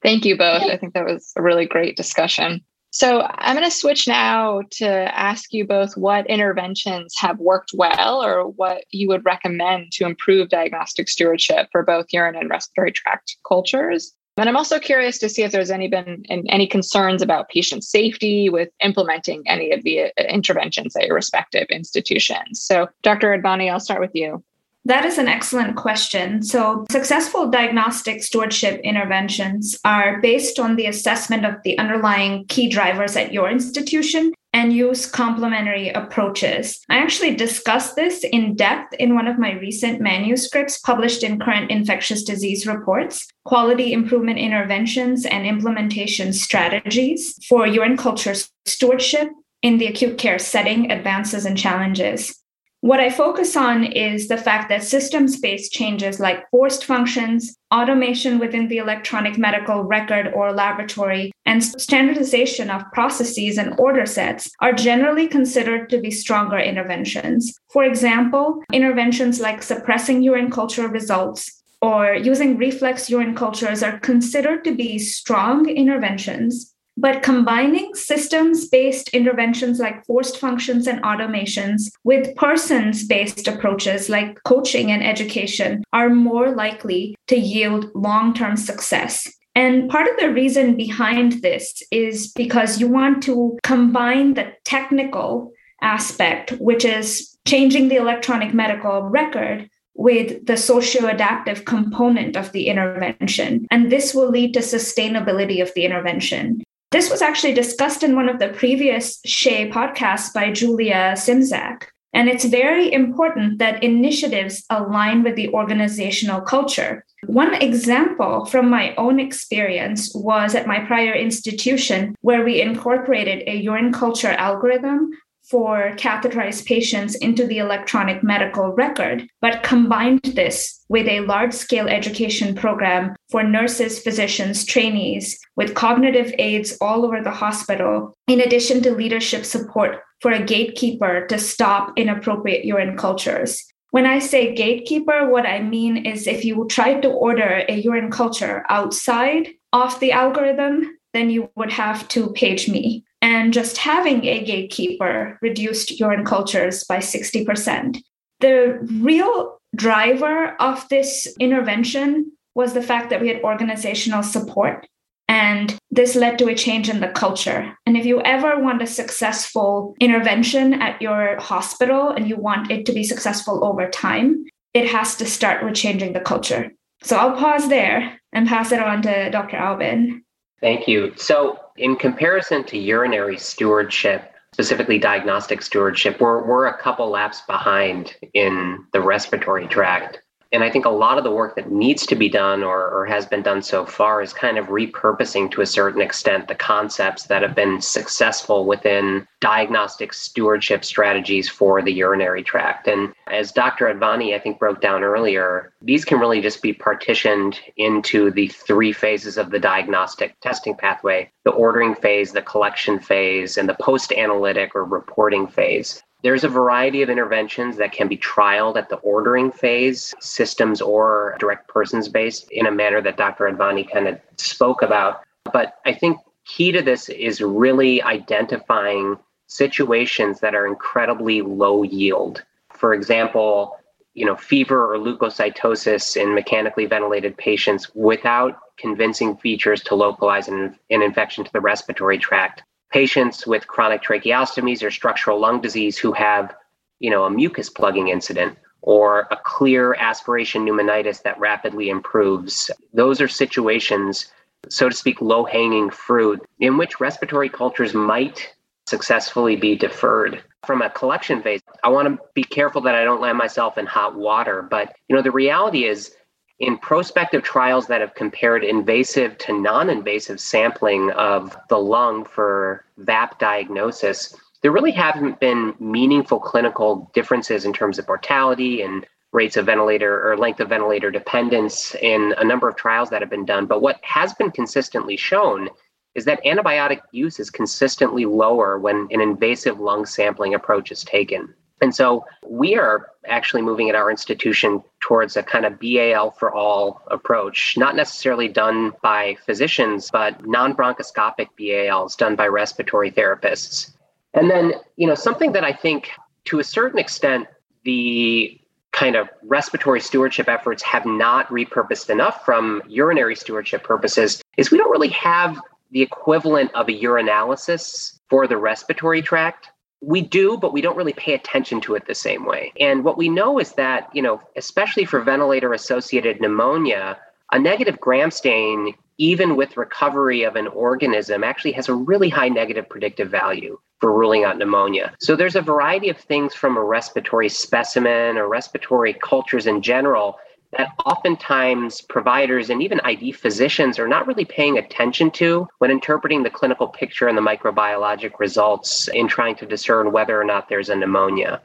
Thank 0.02 0.26
you 0.26 0.38
both. 0.38 0.64
I 0.64 0.78
think 0.78 0.94
that 0.94 1.06
was 1.06 1.34
a 1.36 1.42
really 1.42 1.66
great 1.66 1.98
discussion. 1.98 2.64
So 2.92 3.22
I'm 3.22 3.56
going 3.56 3.70
to 3.70 3.76
switch 3.76 4.08
now 4.08 4.62
to 4.72 4.88
ask 4.88 5.54
you 5.54 5.68
both 5.68 5.96
what 5.98 6.26
interventions 6.28 7.14
have 7.20 7.38
worked 7.38 7.72
well 7.76 8.24
or 8.24 8.48
what 8.48 8.86
you 8.92 9.08
would 9.10 9.26
recommend 9.26 9.92
to 9.94 10.06
improve 10.06 10.50
diagnostic 10.50 11.10
stewardship 11.10 11.68
for 11.72 11.84
both 11.84 12.08
urine 12.12 12.36
and 12.36 12.50
respiratory 12.50 12.94
tract 12.94 13.38
cultures. 13.48 14.16
And 14.38 14.48
I'm 14.48 14.56
also 14.56 14.80
curious 14.80 15.18
to 15.20 15.30
see 15.30 15.44
if 15.44 15.52
there's 15.52 15.72
any 15.72 15.88
been 15.88 16.24
any 16.30 16.68
concerns 16.68 17.22
about 17.22 17.50
patient 17.50 17.84
safety 17.84 18.50
with 18.50 18.70
implementing 18.84 19.44
any 19.48 19.72
of 19.72 19.84
the 19.84 20.04
uh, 20.04 20.10
interventions 20.30 20.96
at 20.96 21.08
your 21.08 21.16
respective 21.16 21.68
institutions. 21.70 22.62
So, 22.62 22.88
Dr. 23.02 23.36
Advani, 23.36 23.72
I'll 23.72 23.80
start 23.80 24.00
with 24.00 24.14
you. 24.14 24.44
That 24.86 25.04
is 25.04 25.18
an 25.18 25.28
excellent 25.28 25.76
question. 25.76 26.44
So, 26.44 26.86
successful 26.92 27.50
diagnostic 27.50 28.24
stewardship 28.24 28.80
interventions 28.82 29.78
are 29.84 30.22
based 30.22 30.60
on 30.60 30.76
the 30.76 30.86
assessment 30.86 31.46
of 31.46 31.56
the 31.64 31.78
underlying 31.78 32.46
key 32.46 32.70
drivers 32.70 33.18
at 33.18 33.34
your 33.34 33.50
institution 33.50 34.34
and 34.58 34.74
use 34.74 35.06
complementary 35.06 35.90
approaches. 35.90 36.80
I 36.90 36.98
actually 36.98 37.36
discussed 37.36 37.96
this 37.96 38.24
in 38.24 38.56
depth 38.56 38.96
in 38.96 39.14
one 39.14 39.28
of 39.28 39.38
my 39.38 39.52
recent 39.52 40.02
manuscripts 40.02 40.80
published 40.80 41.22
in 41.22 41.40
Current 41.40 41.70
Infectious 41.70 42.24
Disease 42.24 42.66
Reports 42.66 43.28
Quality 43.46 43.94
Improvement 43.94 44.40
Interventions 44.40 45.28
and 45.28 45.46
Implementation 45.46 46.34
Strategies 46.34 47.38
for 47.48 47.68
Urine 47.68 47.98
Culture 47.98 48.34
Stewardship 48.66 49.30
in 49.62 49.78
the 49.78 49.86
Acute 49.86 50.18
Care 50.18 50.40
Setting 50.40 50.92
Advances 50.92 51.46
and 51.46 51.56
Challenges. 51.56 52.44
What 52.82 53.00
I 53.00 53.10
focus 53.10 53.58
on 53.58 53.84
is 53.86 54.28
the 54.28 54.38
fact 54.38 54.70
that 54.70 54.84
systems 54.84 55.40
based 55.40 55.72
changes 55.72 56.20
like 56.20 56.48
forced 56.52 56.86
functions, 56.86 57.58
automation 57.74 58.38
within 58.38 58.68
the 58.68 58.78
electronic 58.78 59.36
medical 59.36 59.84
record 59.84 60.32
or 60.34 60.54
laboratory, 60.54 61.32
and 61.48 61.64
standardization 61.64 62.70
of 62.70 62.90
processes 62.94 63.58
and 63.58 63.74
order 63.80 64.06
sets 64.06 64.52
are 64.62 64.74
generally 64.74 65.28
considered 65.28 65.90
to 65.90 66.00
be 66.00 66.12
stronger 66.12 66.60
interventions. 66.60 67.58
For 67.74 67.84
example, 67.84 68.62
interventions 68.72 69.40
like 69.40 69.64
suppressing 69.64 70.22
urine 70.22 70.52
culture 70.52 70.88
results 70.88 71.64
or 71.82 72.14
using 72.14 72.58
reflex 72.58 73.10
urine 73.10 73.36
cultures 73.36 73.82
are 73.82 74.00
considered 74.00 74.64
to 74.66 74.76
be 74.76 75.00
strong 75.00 75.68
interventions 75.68 76.76
But 77.00 77.22
combining 77.22 77.94
systems 77.94 78.68
based 78.68 79.10
interventions 79.10 79.80
like 79.80 80.04
forced 80.06 80.40
functions 80.40 80.88
and 80.88 81.02
automations 81.04 81.92
with 82.04 82.36
persons 82.36 83.06
based 83.06 83.48
approaches 83.48 84.10
like 84.10 84.44
coaching 84.44 84.92
and 84.92 85.04
education 85.04 85.84
are 85.94 86.10
more 86.10 86.52
likely 86.52 87.16
to 87.28 87.38
yield 87.38 87.92
long 87.94 88.34
term 88.34 88.58
success. 88.58 89.32
And 89.54 89.90
part 89.90 90.08
of 90.08 90.18
the 90.18 90.34
reason 90.34 90.76
behind 90.76 91.44
this 91.44 91.82
is 91.92 92.32
because 92.34 92.80
you 92.80 92.88
want 92.88 93.24
to 93.24 93.58
combine 93.64 94.34
the 94.34 94.54
technical 94.66 95.52
aspect, 95.82 96.52
which 96.60 96.84
is 96.84 97.38
changing 97.48 97.90
the 97.90 97.96
electronic 97.96 98.54
medical 98.54 99.04
record, 99.04 99.70
with 99.98 100.46
the 100.46 100.56
socio-adaptive 100.56 101.66
component 101.66 102.38
of 102.38 102.52
the 102.52 102.68
intervention. 102.68 103.66
And 103.72 103.92
this 103.92 104.14
will 104.14 104.30
lead 104.30 104.54
to 104.54 104.60
sustainability 104.60 105.60
of 105.60 105.74
the 105.74 105.86
intervention. 105.86 106.62
This 106.92 107.10
was 107.12 107.22
actually 107.22 107.54
discussed 107.54 108.02
in 108.02 108.16
one 108.16 108.30
of 108.30 108.40
the 108.40 108.48
previous 108.48 109.20
SHEA 109.26 109.74
podcasts 109.74 110.34
by 110.34 110.52
Julia 110.52 111.14
Szymczak. 111.16 111.84
And 112.14 112.30
it's 112.30 112.46
very 112.46 112.92
important 112.92 113.60
that 113.60 113.84
initiatives 113.84 114.64
align 114.70 115.22
with 115.22 115.36
the 115.36 115.50
organizational 115.50 116.40
culture. 116.40 117.06
One 117.26 117.54
example 117.56 118.46
from 118.46 118.70
my 118.70 118.96
own 118.96 119.20
experience 119.20 120.16
was 120.16 120.56
at 120.56 120.66
my 120.66 120.80
prior 120.80 121.14
institution, 121.14 122.16
where 122.22 122.46
we 122.46 122.62
incorporated 122.62 123.44
a 123.48 123.58
urine 123.58 123.92
culture 123.92 124.32
algorithm 124.32 125.12
for 125.50 125.94
catheterized 125.96 126.66
patients 126.66 127.16
into 127.16 127.48
the 127.48 127.58
electronic 127.58 128.22
medical 128.24 128.74
record, 128.74 129.28
but 129.42 129.64
combined 129.64 130.22
this 130.24 130.84
with 130.90 131.08
a 131.08 131.22
large 131.22 131.54
scale 131.54 131.88
education 131.88 132.54
program 132.54 133.16
for 133.30 133.44
nurses, 133.44 134.00
physicians, 134.00 134.66
trainees, 134.66 135.40
with 135.56 135.74
cognitive 135.74 136.34
aids 136.38 136.78
all 136.82 137.06
over 137.06 137.22
the 137.22 137.32
hospital, 137.32 138.14
in 138.28 138.42
addition 138.42 138.82
to 138.82 138.92
leadership 138.92 139.46
support 139.46 140.02
for 140.22 140.32
a 140.32 140.44
gatekeeper 140.44 141.26
to 141.28 141.38
stop 141.38 141.94
inappropriate 141.98 142.66
urine 142.66 142.98
cultures. 142.98 143.64
When 143.92 144.06
I 144.06 144.20
say 144.20 144.54
gatekeeper, 144.54 145.30
what 145.30 145.46
I 145.46 145.62
mean 145.62 146.06
is 146.06 146.28
if 146.28 146.44
you 146.44 146.68
try 146.70 147.00
to 147.00 147.10
order 147.10 147.64
a 147.70 147.76
urine 147.76 148.12
culture 148.12 148.66
outside 148.70 149.50
of 149.72 150.00
the 150.00 150.12
algorithm, 150.12 150.98
then 151.14 151.30
you 151.30 151.50
would 151.56 151.72
have 151.72 152.08
to 152.10 152.32
page 152.34 152.68
me. 152.68 153.06
And 153.22 153.54
just 153.54 153.78
having 153.78 154.26
a 154.26 154.44
gatekeeper 154.44 155.38
reduced 155.42 156.00
urine 156.00 156.26
cultures 156.26 156.84
by 156.84 156.98
60%. 156.98 157.98
The 158.40 158.80
real 159.02 159.60
driver 159.76 160.56
of 160.60 160.88
this 160.90 161.28
intervention 161.40 162.32
was 162.56 162.74
the 162.74 162.82
fact 162.82 163.10
that 163.10 163.22
we 163.22 163.28
had 163.28 163.42
organizational 163.44 164.24
support. 164.24 164.88
And 165.28 165.78
this 165.92 166.16
led 166.16 166.40
to 166.40 166.48
a 166.48 166.56
change 166.56 166.90
in 166.90 167.02
the 167.02 167.10
culture. 167.10 167.76
And 167.86 167.98
if 167.98 168.06
you 168.06 168.22
ever 168.22 168.60
want 168.60 168.82
a 168.82 168.88
successful 168.88 169.96
intervention 170.00 170.82
at 170.82 171.02
your 171.02 171.38
hospital 171.40 172.10
and 172.10 172.30
you 172.30 172.38
want 172.38 172.72
it 172.72 172.86
to 172.86 172.94
be 172.94 173.04
successful 173.04 173.66
over 173.66 173.90
time, 173.90 174.46
it 174.74 174.88
has 174.88 175.16
to 175.16 175.26
start 175.26 175.64
with 175.64 175.76
changing 175.76 176.14
the 176.14 176.20
culture. 176.20 176.72
So 177.04 177.18
I'll 177.18 177.36
pause 177.36 177.68
there 177.68 178.20
and 178.32 178.48
pass 178.48 178.72
it 178.72 178.80
on 178.80 179.02
to 179.02 179.30
Dr. 179.30 179.58
Albin. 179.58 180.24
Thank 180.60 180.88
you. 180.88 181.14
So, 181.16 181.60
in 181.78 181.96
comparison 181.96 182.64
to 182.66 182.78
urinary 182.78 183.38
stewardship, 183.38 184.34
specifically 184.54 184.98
diagnostic 184.98 185.62
stewardship, 185.62 186.20
we're, 186.20 186.44
we're 186.46 186.66
a 186.66 186.78
couple 186.78 187.10
laps 187.10 187.42
behind 187.42 188.16
in 188.34 188.86
the 188.92 189.02
respiratory 189.02 189.68
tract. 189.68 190.22
And 190.52 190.64
I 190.64 190.70
think 190.70 190.86
a 190.86 190.90
lot 190.90 191.18
of 191.18 191.24
the 191.24 191.32
work 191.32 191.56
that 191.56 191.72
needs 191.72 192.06
to 192.06 192.16
be 192.16 192.30
done 192.30 192.64
or, 192.64 192.90
or, 192.90 193.06
has 193.06 193.26
been 193.26 193.42
done 193.42 193.62
so 193.62 193.86
far 193.86 194.22
is 194.22 194.34
kind 194.34 194.58
of 194.58 194.68
repurposing 194.68 195.50
to 195.52 195.62
a 195.62 195.66
certain 195.66 196.02
extent 196.02 196.48
the 196.48 196.56
concepts 196.56 197.24
that 197.24 197.42
have 197.42 197.56
been 197.56 197.82
successful 197.82 198.66
within 198.66 199.28
diagnostic 199.40 200.14
stewardship 200.14 200.84
strategies 200.84 201.50
for 201.50 201.82
the 201.82 201.92
urinary 201.92 202.44
tract. 202.44 202.88
And 202.88 203.14
as 203.28 203.52
Dr. 203.52 203.86
Advani, 203.86 204.36
I 204.36 204.40
think, 204.40 204.60
broke 204.60 204.82
down 204.82 205.04
earlier, 205.04 205.74
these 205.82 206.06
can 206.06 206.20
really 206.20 206.42
just 206.42 206.62
be 206.62 206.74
partitioned 206.74 207.60
into 207.78 208.32
the 208.32 208.48
three 208.48 208.92
phases 208.92 209.38
of 209.38 209.52
the 209.52 209.60
diagnostic 209.60 210.40
testing 210.42 210.76
pathway 210.76 211.30
the 211.46 211.54
ordering 211.54 211.96
phase, 211.96 212.34
the 212.34 212.42
collection 212.42 213.00
phase, 213.00 213.56
and 213.56 213.70
the 213.70 213.78
post 213.80 214.12
analytic 214.12 214.76
or 214.76 214.84
reporting 214.84 215.48
phase. 215.48 216.04
There's 216.24 216.44
a 216.44 216.50
variety 216.50 217.04
of 217.04 217.10
interventions 217.10 217.78
that 217.78 217.92
can 217.92 218.08
be 218.08 218.18
trialed 218.18 218.76
at 218.76 218.90
the 218.90 218.96
ordering 218.98 219.52
phase, 219.52 220.16
systems 220.20 220.82
or 220.82 221.36
direct 221.40 221.68
persons 221.68 222.10
based, 222.10 222.50
in 222.52 222.66
a 222.66 222.72
manner 222.72 223.02
that 223.02 223.18
Dr. 223.18 223.46
Advani 223.46 223.90
kind 223.90 224.08
of 224.08 224.20
spoke 224.38 224.82
about. 224.82 225.22
But 225.54 225.76
I 225.86 225.94
think 225.94 226.18
key 226.46 226.72
to 226.72 226.82
this 226.82 227.10
is 227.10 227.42
really 227.42 228.02
identifying 228.02 229.18
situations 229.46 230.40
that 230.40 230.56
are 230.56 230.66
incredibly 230.66 231.42
low 231.42 231.84
yield. 231.84 232.44
For 232.74 232.94
example, 232.94 233.78
you 234.16 234.26
know, 234.26 234.36
fever 234.36 234.94
or 234.94 234.98
leukocytosis 234.98 236.18
in 236.18 236.34
mechanically 236.34 236.88
ventilated 236.88 237.38
patients 237.38 237.94
without 237.94 238.58
convincing 238.78 239.38
features 239.38 239.82
to 239.84 239.96
localize 239.96 240.48
an, 240.48 240.78
an 240.90 241.04
infection 241.04 241.44
to 241.44 241.54
the 241.54 241.62
respiratory 241.62 242.18
tract 242.18 242.64
patients 242.98 243.46
with 243.46 243.68
chronic 243.68 244.02
tracheostomies 244.02 244.82
or 244.82 244.90
structural 244.90 245.40
lung 245.40 245.62
disease 245.62 246.00
who 246.00 246.12
have, 246.14 246.56
you 246.98 247.12
know, 247.12 247.26
a 247.26 247.30
mucus 247.30 247.70
plugging 247.70 248.08
incident 248.08 248.58
or 248.82 249.28
a 249.30 249.38
clear 249.44 249.94
aspiration 250.00 250.66
pneumonitis 250.66 251.22
that 251.22 251.40
rapidly 251.40 251.90
improves. 251.90 252.72
Those 252.94 253.22
are 253.22 253.28
situations, 253.28 254.32
so 254.68 254.90
to 254.90 254.96
speak, 254.96 255.22
low 255.22 255.44
hanging 255.46 255.92
fruit 255.92 256.44
in 256.60 256.78
which 256.78 257.00
respiratory 257.00 257.50
cultures 257.50 257.94
might 257.94 258.52
successfully 258.88 259.56
be 259.56 259.76
deferred. 259.76 260.42
From 260.66 260.82
a 260.82 260.90
collection 260.90 261.44
phase, 261.44 261.62
I 261.84 261.90
want 261.90 262.08
to 262.08 262.24
be 262.34 262.44
careful 262.44 262.82
that 262.82 262.96
I 262.96 263.04
don't 263.04 263.22
land 263.22 263.38
myself 263.38 263.78
in 263.78 263.86
hot 263.86 264.16
water, 264.16 264.64
but 264.64 264.96
you 265.08 265.16
know 265.16 265.22
the 265.22 265.30
reality 265.30 265.86
is 265.86 266.16
in 266.60 266.78
prospective 266.78 267.44
trials 267.44 267.88
that 267.88 268.02
have 268.02 268.16
compared 268.16 268.64
invasive 268.64 269.38
to 269.40 269.60
non 269.60 269.90
invasive 269.90 270.40
sampling 270.40 271.12
of 271.12 271.56
the 271.70 271.78
lung 271.78 272.26
for 272.26 272.86
VAP 272.98 273.38
diagnosis, 273.40 274.36
there 274.62 274.72
really 274.72 274.92
haven't 274.92 275.40
been 275.40 275.76
meaningful 275.80 276.40
clinical 276.40 277.12
differences 277.14 277.66
in 277.66 277.74
terms 277.74 278.00
of 278.00 278.08
mortality 278.08 278.82
and 278.82 279.06
rates 279.34 279.58
of 279.58 279.68
ventilator 279.68 280.28
or 280.28 280.38
length 280.38 280.60
of 280.60 280.70
ventilator 280.70 281.12
dependence 281.12 281.94
in 281.96 282.34
a 282.38 282.44
number 282.44 282.68
of 282.68 282.76
trials 282.76 283.10
that 283.10 283.22
have 283.22 283.30
been 283.30 283.46
done. 283.46 283.68
But 283.68 283.82
what 283.82 284.00
has 284.02 284.34
been 284.34 284.50
consistently 284.50 285.16
shown 285.16 285.70
is 286.16 286.26
that 286.26 286.44
antibiotic 286.44 287.02
use 287.12 287.40
is 287.40 287.52
consistently 287.52 288.26
lower 288.26 288.80
when 288.80 289.08
an 289.12 289.22
invasive 289.22 289.80
lung 289.80 290.06
sampling 290.08 290.56
approach 290.56 290.92
is 290.92 291.04
taken. 291.04 291.54
And 291.82 291.94
so 291.94 292.26
we 292.48 292.76
are 292.76 293.10
actually 293.28 293.62
moving 293.62 293.90
at 293.90 293.96
our 293.96 294.10
institution 294.10 294.84
towards 295.00 295.38
a 295.38 295.44
kind 295.44 295.66
of 295.66 295.80
BAL 295.80 296.32
for 296.32 296.54
all 296.54 297.02
approach, 297.08 297.78
not 297.78 297.96
necessarily 297.96 298.48
done 298.48 298.94
by 299.02 299.38
physicians, 299.46 300.10
but 300.12 300.46
non 300.46 300.74
bronchoscopic 300.74 301.50
BALs 301.58 302.16
done 302.16 302.36
by 302.36 302.48
respiratory 302.48 303.12
therapists. 303.12 303.92
And 304.34 304.50
then, 304.50 304.74
you 304.96 305.08
know, 305.08 305.16
something 305.16 305.52
that 305.54 305.64
I 305.64 305.74
think 305.74 306.10
to 306.46 306.60
a 306.60 306.64
certain 306.64 307.00
extent, 307.00 307.48
the 307.84 308.60
kind 308.92 309.16
of 309.16 309.30
respiratory 309.44 310.02
stewardship 310.02 310.50
efforts 310.50 310.82
have 310.82 311.06
not 311.06 311.48
repurposed 311.50 312.10
enough 312.10 312.44
from 312.44 312.82
urinary 312.88 313.36
stewardship 313.36 313.84
purposes 313.84 314.42
is 314.58 314.72
we 314.72 314.78
don't 314.78 314.90
really 314.90 315.10
have 315.10 315.60
the 315.92 316.02
equivalent 316.02 316.74
of 316.74 316.90
a 316.90 316.92
urinalysis 316.92 318.20
for 318.30 318.48
the 318.48 318.58
respiratory 318.58 319.22
tract 319.22 319.70
we 320.02 320.22
do, 320.22 320.58
but 320.58 320.74
we 320.74 320.82
don't 320.82 320.98
really 320.98 321.14
pay 321.14 321.34
attention 321.34 321.82
to 321.82 321.96
it 321.96 322.06
the 322.06 322.16
same 322.16 322.46
way. 322.46 322.72
And 322.80 323.04
what 323.04 323.18
we 323.18 323.30
know 323.30 323.60
is 323.60 323.74
that, 323.74 324.10
you 324.14 324.22
know, 324.22 324.42
especially 324.56 325.06
for 325.06 325.22
ventilator 325.22 325.74
associated 325.74 326.40
pneumonia, 326.40 327.18
a 327.52 327.60
negative 327.60 328.00
gram 328.00 328.30
stain, 328.30 328.94
even 329.18 329.56
with 329.56 329.78
recovery 329.78 330.44
of 330.44 330.56
an 330.56 330.68
organism, 330.68 331.44
actually 331.44 331.72
has 331.72 331.90
a 331.90 331.96
really 331.96 332.30
high 332.30 332.50
negative 332.50 332.88
predictive 332.88 333.32
value 333.32 333.80
for 334.00 334.14
ruling 334.14 334.44
out 334.44 334.60
pneumonia. 334.60 335.14
So 335.20 335.36
there's 335.36 335.56
a 335.56 335.62
variety 335.62 336.10
of 336.10 336.18
things 336.18 336.54
from 336.54 336.78
a 336.78 336.84
respiratory 336.84 337.50
specimen 337.50 338.38
or 338.38 338.48
respiratory 338.48 339.14
cultures 339.14 339.66
in 339.66 339.82
general 339.82 340.38
that 340.72 340.92
oftentimes 341.06 342.02
providers 342.02 342.70
and 342.70 342.82
even 342.82 343.00
ID 343.02 343.32
physicians 343.32 344.00
are 344.00 344.08
not 344.08 344.28
really 344.28 344.46
paying 344.46 344.78
attention 344.78 345.32
to 345.32 345.68
when 345.80 345.92
interpreting 345.92 346.44
the 346.44 346.50
clinical 346.50 346.88
picture 346.88 347.28
and 347.28 347.38
the 347.38 347.42
microbiologic 347.42 348.40
results 348.40 349.08
in 349.08 349.28
trying 349.28 349.56
to 349.56 349.66
discern 349.66 350.12
whether 350.12 350.40
or 350.40 350.44
not 350.44 350.68
there's 350.68 350.90
a 350.90 350.96
pneumonia. 350.96 351.62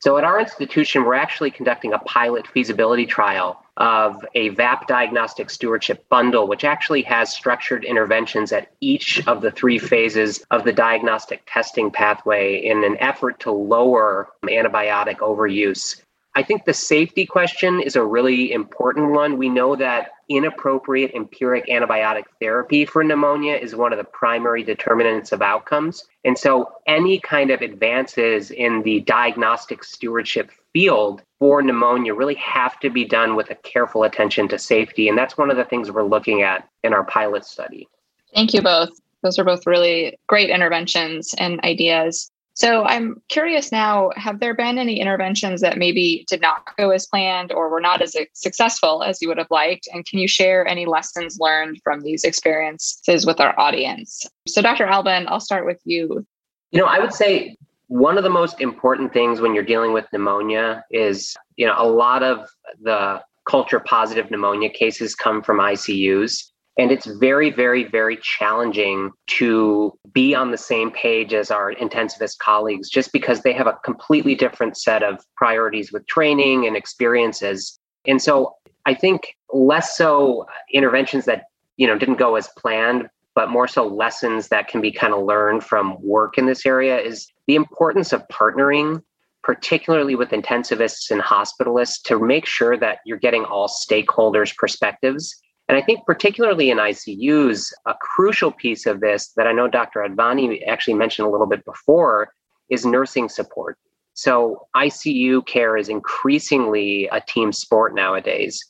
So 0.00 0.18
at 0.18 0.24
our 0.24 0.38
institution, 0.38 1.04
we're 1.04 1.14
actually 1.14 1.50
conducting 1.50 1.94
a 1.94 1.98
pilot 1.98 2.46
feasibility 2.46 3.06
trial 3.06 3.64
of 3.78 4.24
a 4.34 4.50
VAP 4.50 4.86
diagnostic 4.86 5.50
stewardship 5.50 6.06
bundle, 6.08 6.46
which 6.46 6.62
actually 6.62 7.02
has 7.02 7.32
structured 7.32 7.84
interventions 7.84 8.52
at 8.52 8.70
each 8.80 9.26
of 9.26 9.40
the 9.40 9.50
three 9.50 9.78
phases 9.78 10.44
of 10.50 10.64
the 10.64 10.72
diagnostic 10.72 11.42
testing 11.46 11.90
pathway 11.90 12.56
in 12.56 12.84
an 12.84 12.96
effort 12.98 13.40
to 13.40 13.50
lower 13.50 14.28
antibiotic 14.44 15.16
overuse 15.16 16.02
I 16.36 16.42
think 16.42 16.64
the 16.64 16.74
safety 16.74 17.26
question 17.26 17.80
is 17.80 17.94
a 17.94 18.04
really 18.04 18.52
important 18.52 19.12
one. 19.12 19.38
We 19.38 19.48
know 19.48 19.76
that 19.76 20.10
inappropriate 20.28 21.14
empiric 21.14 21.66
antibiotic 21.66 22.24
therapy 22.40 22.84
for 22.84 23.04
pneumonia 23.04 23.54
is 23.54 23.76
one 23.76 23.92
of 23.92 23.98
the 23.98 24.04
primary 24.04 24.64
determinants 24.64 25.30
of 25.30 25.42
outcomes. 25.42 26.04
And 26.24 26.36
so, 26.36 26.72
any 26.86 27.20
kind 27.20 27.50
of 27.50 27.60
advances 27.60 28.50
in 28.50 28.82
the 28.82 29.00
diagnostic 29.00 29.84
stewardship 29.84 30.50
field 30.72 31.22
for 31.38 31.62
pneumonia 31.62 32.14
really 32.14 32.34
have 32.36 32.80
to 32.80 32.90
be 32.90 33.04
done 33.04 33.36
with 33.36 33.50
a 33.50 33.54
careful 33.56 34.02
attention 34.02 34.48
to 34.48 34.58
safety. 34.58 35.08
And 35.08 35.16
that's 35.16 35.38
one 35.38 35.50
of 35.50 35.56
the 35.56 35.64
things 35.64 35.90
we're 35.90 36.02
looking 36.02 36.42
at 36.42 36.68
in 36.82 36.92
our 36.92 37.04
pilot 37.04 37.44
study. 37.44 37.86
Thank 38.34 38.54
you 38.54 38.62
both. 38.62 38.90
Those 39.22 39.38
are 39.38 39.44
both 39.44 39.66
really 39.66 40.18
great 40.26 40.50
interventions 40.50 41.34
and 41.38 41.60
ideas. 41.60 42.30
So 42.54 42.84
I'm 42.84 43.20
curious 43.28 43.72
now 43.72 44.10
have 44.16 44.38
there 44.38 44.54
been 44.54 44.78
any 44.78 45.00
interventions 45.00 45.60
that 45.60 45.76
maybe 45.76 46.24
did 46.28 46.40
not 46.40 46.76
go 46.76 46.90
as 46.90 47.04
planned 47.06 47.52
or 47.52 47.68
were 47.68 47.80
not 47.80 48.00
as 48.00 48.16
successful 48.32 49.02
as 49.02 49.20
you 49.20 49.26
would 49.28 49.38
have 49.38 49.50
liked? 49.50 49.88
And 49.92 50.06
can 50.06 50.20
you 50.20 50.28
share 50.28 50.66
any 50.66 50.86
lessons 50.86 51.38
learned 51.40 51.80
from 51.82 52.02
these 52.02 52.22
experiences 52.22 53.26
with 53.26 53.40
our 53.40 53.58
audience? 53.58 54.24
So, 54.46 54.62
Dr. 54.62 54.86
Albin, 54.86 55.26
I'll 55.28 55.40
start 55.40 55.66
with 55.66 55.80
you. 55.84 56.24
You 56.70 56.80
know, 56.80 56.86
I 56.86 57.00
would 57.00 57.12
say 57.12 57.56
one 57.88 58.16
of 58.16 58.24
the 58.24 58.30
most 58.30 58.60
important 58.60 59.12
things 59.12 59.40
when 59.40 59.52
you're 59.54 59.64
dealing 59.64 59.92
with 59.92 60.06
pneumonia 60.12 60.84
is, 60.90 61.36
you 61.56 61.66
know, 61.66 61.74
a 61.76 61.86
lot 61.86 62.22
of 62.22 62.48
the 62.80 63.20
culture 63.48 63.80
positive 63.80 64.30
pneumonia 64.30 64.70
cases 64.70 65.14
come 65.14 65.42
from 65.42 65.58
ICUs. 65.58 66.50
And 66.76 66.90
it's 66.90 67.06
very, 67.06 67.50
very, 67.50 67.84
very 67.84 68.16
challenging 68.20 69.12
to 69.28 69.96
be 70.12 70.34
on 70.34 70.50
the 70.50 70.58
same 70.58 70.90
page 70.90 71.32
as 71.32 71.50
our 71.50 71.72
intensivist 71.72 72.38
colleagues 72.38 72.90
just 72.90 73.12
because 73.12 73.42
they 73.42 73.52
have 73.52 73.68
a 73.68 73.78
completely 73.84 74.34
different 74.34 74.76
set 74.76 75.02
of 75.02 75.24
priorities 75.36 75.92
with 75.92 76.06
training 76.06 76.66
and 76.66 76.76
experiences. 76.76 77.78
And 78.06 78.20
so 78.20 78.56
I 78.86 78.94
think 78.94 79.36
less 79.52 79.96
so 79.96 80.46
interventions 80.72 81.26
that, 81.26 81.44
you 81.76 81.86
know, 81.86 81.96
didn't 81.96 82.18
go 82.18 82.34
as 82.34 82.48
planned, 82.58 83.08
but 83.36 83.50
more 83.50 83.68
so 83.68 83.86
lessons 83.86 84.48
that 84.48 84.66
can 84.66 84.80
be 84.80 84.90
kind 84.90 85.14
of 85.14 85.24
learned 85.24 85.62
from 85.62 85.96
work 86.02 86.38
in 86.38 86.46
this 86.46 86.66
area 86.66 86.98
is 86.98 87.28
the 87.46 87.54
importance 87.54 88.12
of 88.12 88.26
partnering 88.28 89.00
particularly 89.44 90.14
with 90.14 90.30
intensivists 90.30 91.10
and 91.10 91.20
hospitalists 91.20 92.02
to 92.02 92.18
make 92.18 92.46
sure 92.46 92.78
that 92.78 93.00
you're 93.04 93.18
getting 93.18 93.44
all 93.44 93.68
stakeholders 93.68 94.56
perspectives 94.56 95.38
and 95.68 95.78
I 95.78 95.82
think, 95.82 96.04
particularly 96.04 96.70
in 96.70 96.78
ICUs, 96.78 97.72
a 97.86 97.94
crucial 98.00 98.52
piece 98.52 98.86
of 98.86 99.00
this 99.00 99.32
that 99.36 99.46
I 99.46 99.52
know 99.52 99.68
Dr. 99.68 100.00
Advani 100.00 100.66
actually 100.66 100.94
mentioned 100.94 101.26
a 101.26 101.30
little 101.30 101.46
bit 101.46 101.64
before 101.64 102.32
is 102.68 102.84
nursing 102.84 103.28
support. 103.28 103.78
So, 104.12 104.66
ICU 104.76 105.46
care 105.46 105.76
is 105.76 105.88
increasingly 105.88 107.08
a 107.10 107.20
team 107.20 107.52
sport 107.52 107.94
nowadays. 107.94 108.60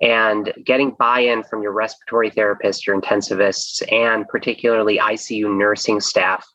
And 0.00 0.52
getting 0.64 0.94
buy 0.98 1.20
in 1.20 1.42
from 1.44 1.62
your 1.62 1.72
respiratory 1.72 2.30
therapists, 2.30 2.86
your 2.86 3.00
intensivists, 3.00 3.82
and 3.92 4.26
particularly 4.28 4.98
ICU 4.98 5.56
nursing 5.56 6.00
staff 6.00 6.46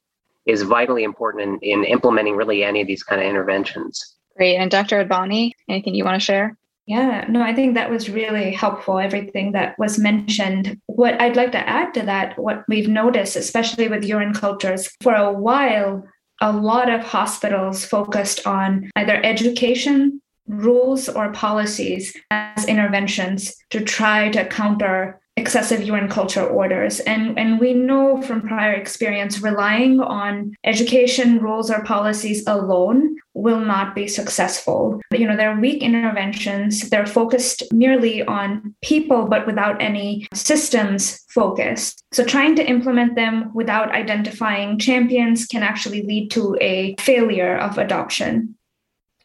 is 0.46 0.64
vitally 0.64 1.04
important 1.04 1.62
in, 1.62 1.80
in 1.80 1.84
implementing 1.84 2.36
really 2.36 2.64
any 2.64 2.82
of 2.82 2.88
these 2.88 3.04
kind 3.04 3.22
of 3.22 3.28
interventions. 3.28 4.18
Great. 4.36 4.56
And 4.56 4.72
Dr. 4.72 5.04
Advani, 5.04 5.52
anything 5.68 5.96
you 5.96 6.06
want 6.06 6.16
to 6.16 6.26
share? 6.26 6.58
Yeah, 6.89 7.25
no, 7.30 7.43
I 7.43 7.54
think 7.54 7.75
that 7.75 7.91
was 7.91 8.10
really 8.10 8.52
helpful, 8.52 8.97
everything 8.97 9.52
that 9.52 9.78
was 9.78 9.99
mentioned. 9.99 10.75
What 10.88 11.21
I'd 11.21 11.36
like 11.36 11.52
to 11.52 11.69
add 11.69 11.93
to 11.93 12.02
that, 12.08 12.36
what 12.39 12.63
we've 12.67 12.88
noticed, 12.88 13.36
especially 13.36 13.88
with 13.88 14.04
urine 14.04 14.34
cultures, 14.34 14.89
for 14.99 15.13
a 15.13 15.32
while, 15.32 16.04
a 16.41 16.52
lot 16.52 16.89
of 16.89 17.02
hospitals 17.02 17.86
focused 17.86 18.47
on 18.47 18.89
either 18.95 19.23
education, 19.23 20.19
rules, 20.47 21.08
or 21.08 21.32
policies 21.32 22.17
as 22.32 22.65
interventions 22.65 23.56
to 23.69 23.82
try 23.82 24.30
to 24.30 24.47
counter 24.47 25.21
excessive 25.39 25.82
urine 25.82 26.10
culture 26.10 26.45
orders. 26.45 26.99
And, 27.02 27.39
and 27.39 27.60
we 27.60 27.73
know 27.73 28.21
from 28.21 28.41
prior 28.41 28.73
experience, 28.73 29.41
relying 29.41 29.99
on 29.99 30.56
education, 30.63 31.39
rules, 31.39 31.71
or 31.71 31.84
policies 31.84 32.43
alone 32.45 33.15
will 33.34 33.60
not 33.60 33.95
be 33.95 34.08
successful. 34.08 35.02
You 35.12 35.28
know, 35.28 35.38
they're 35.38 35.60
weak 35.60 35.82
interventions. 35.82 36.89
They're 36.89 37.06
focused 37.06 37.63
merely 37.71 38.23
on 38.23 38.75
people, 38.82 39.28
but 39.28 39.47
without 39.47 39.82
any 39.82 40.28
systems 40.34 41.25
focus. 41.30 41.95
So 42.12 42.23
trying 42.23 42.56
to 42.58 42.65
implement 42.65 43.15
them 43.15 43.52
without 43.54 43.91
identifying 43.91 44.78
champions 44.78 45.45
can 45.45 45.63
actually 45.63 46.04
lead 46.04 46.32
to 46.32 46.58
a 46.60 46.95
failure 46.99 47.58
of 47.58 47.78
adoption. 47.78 48.56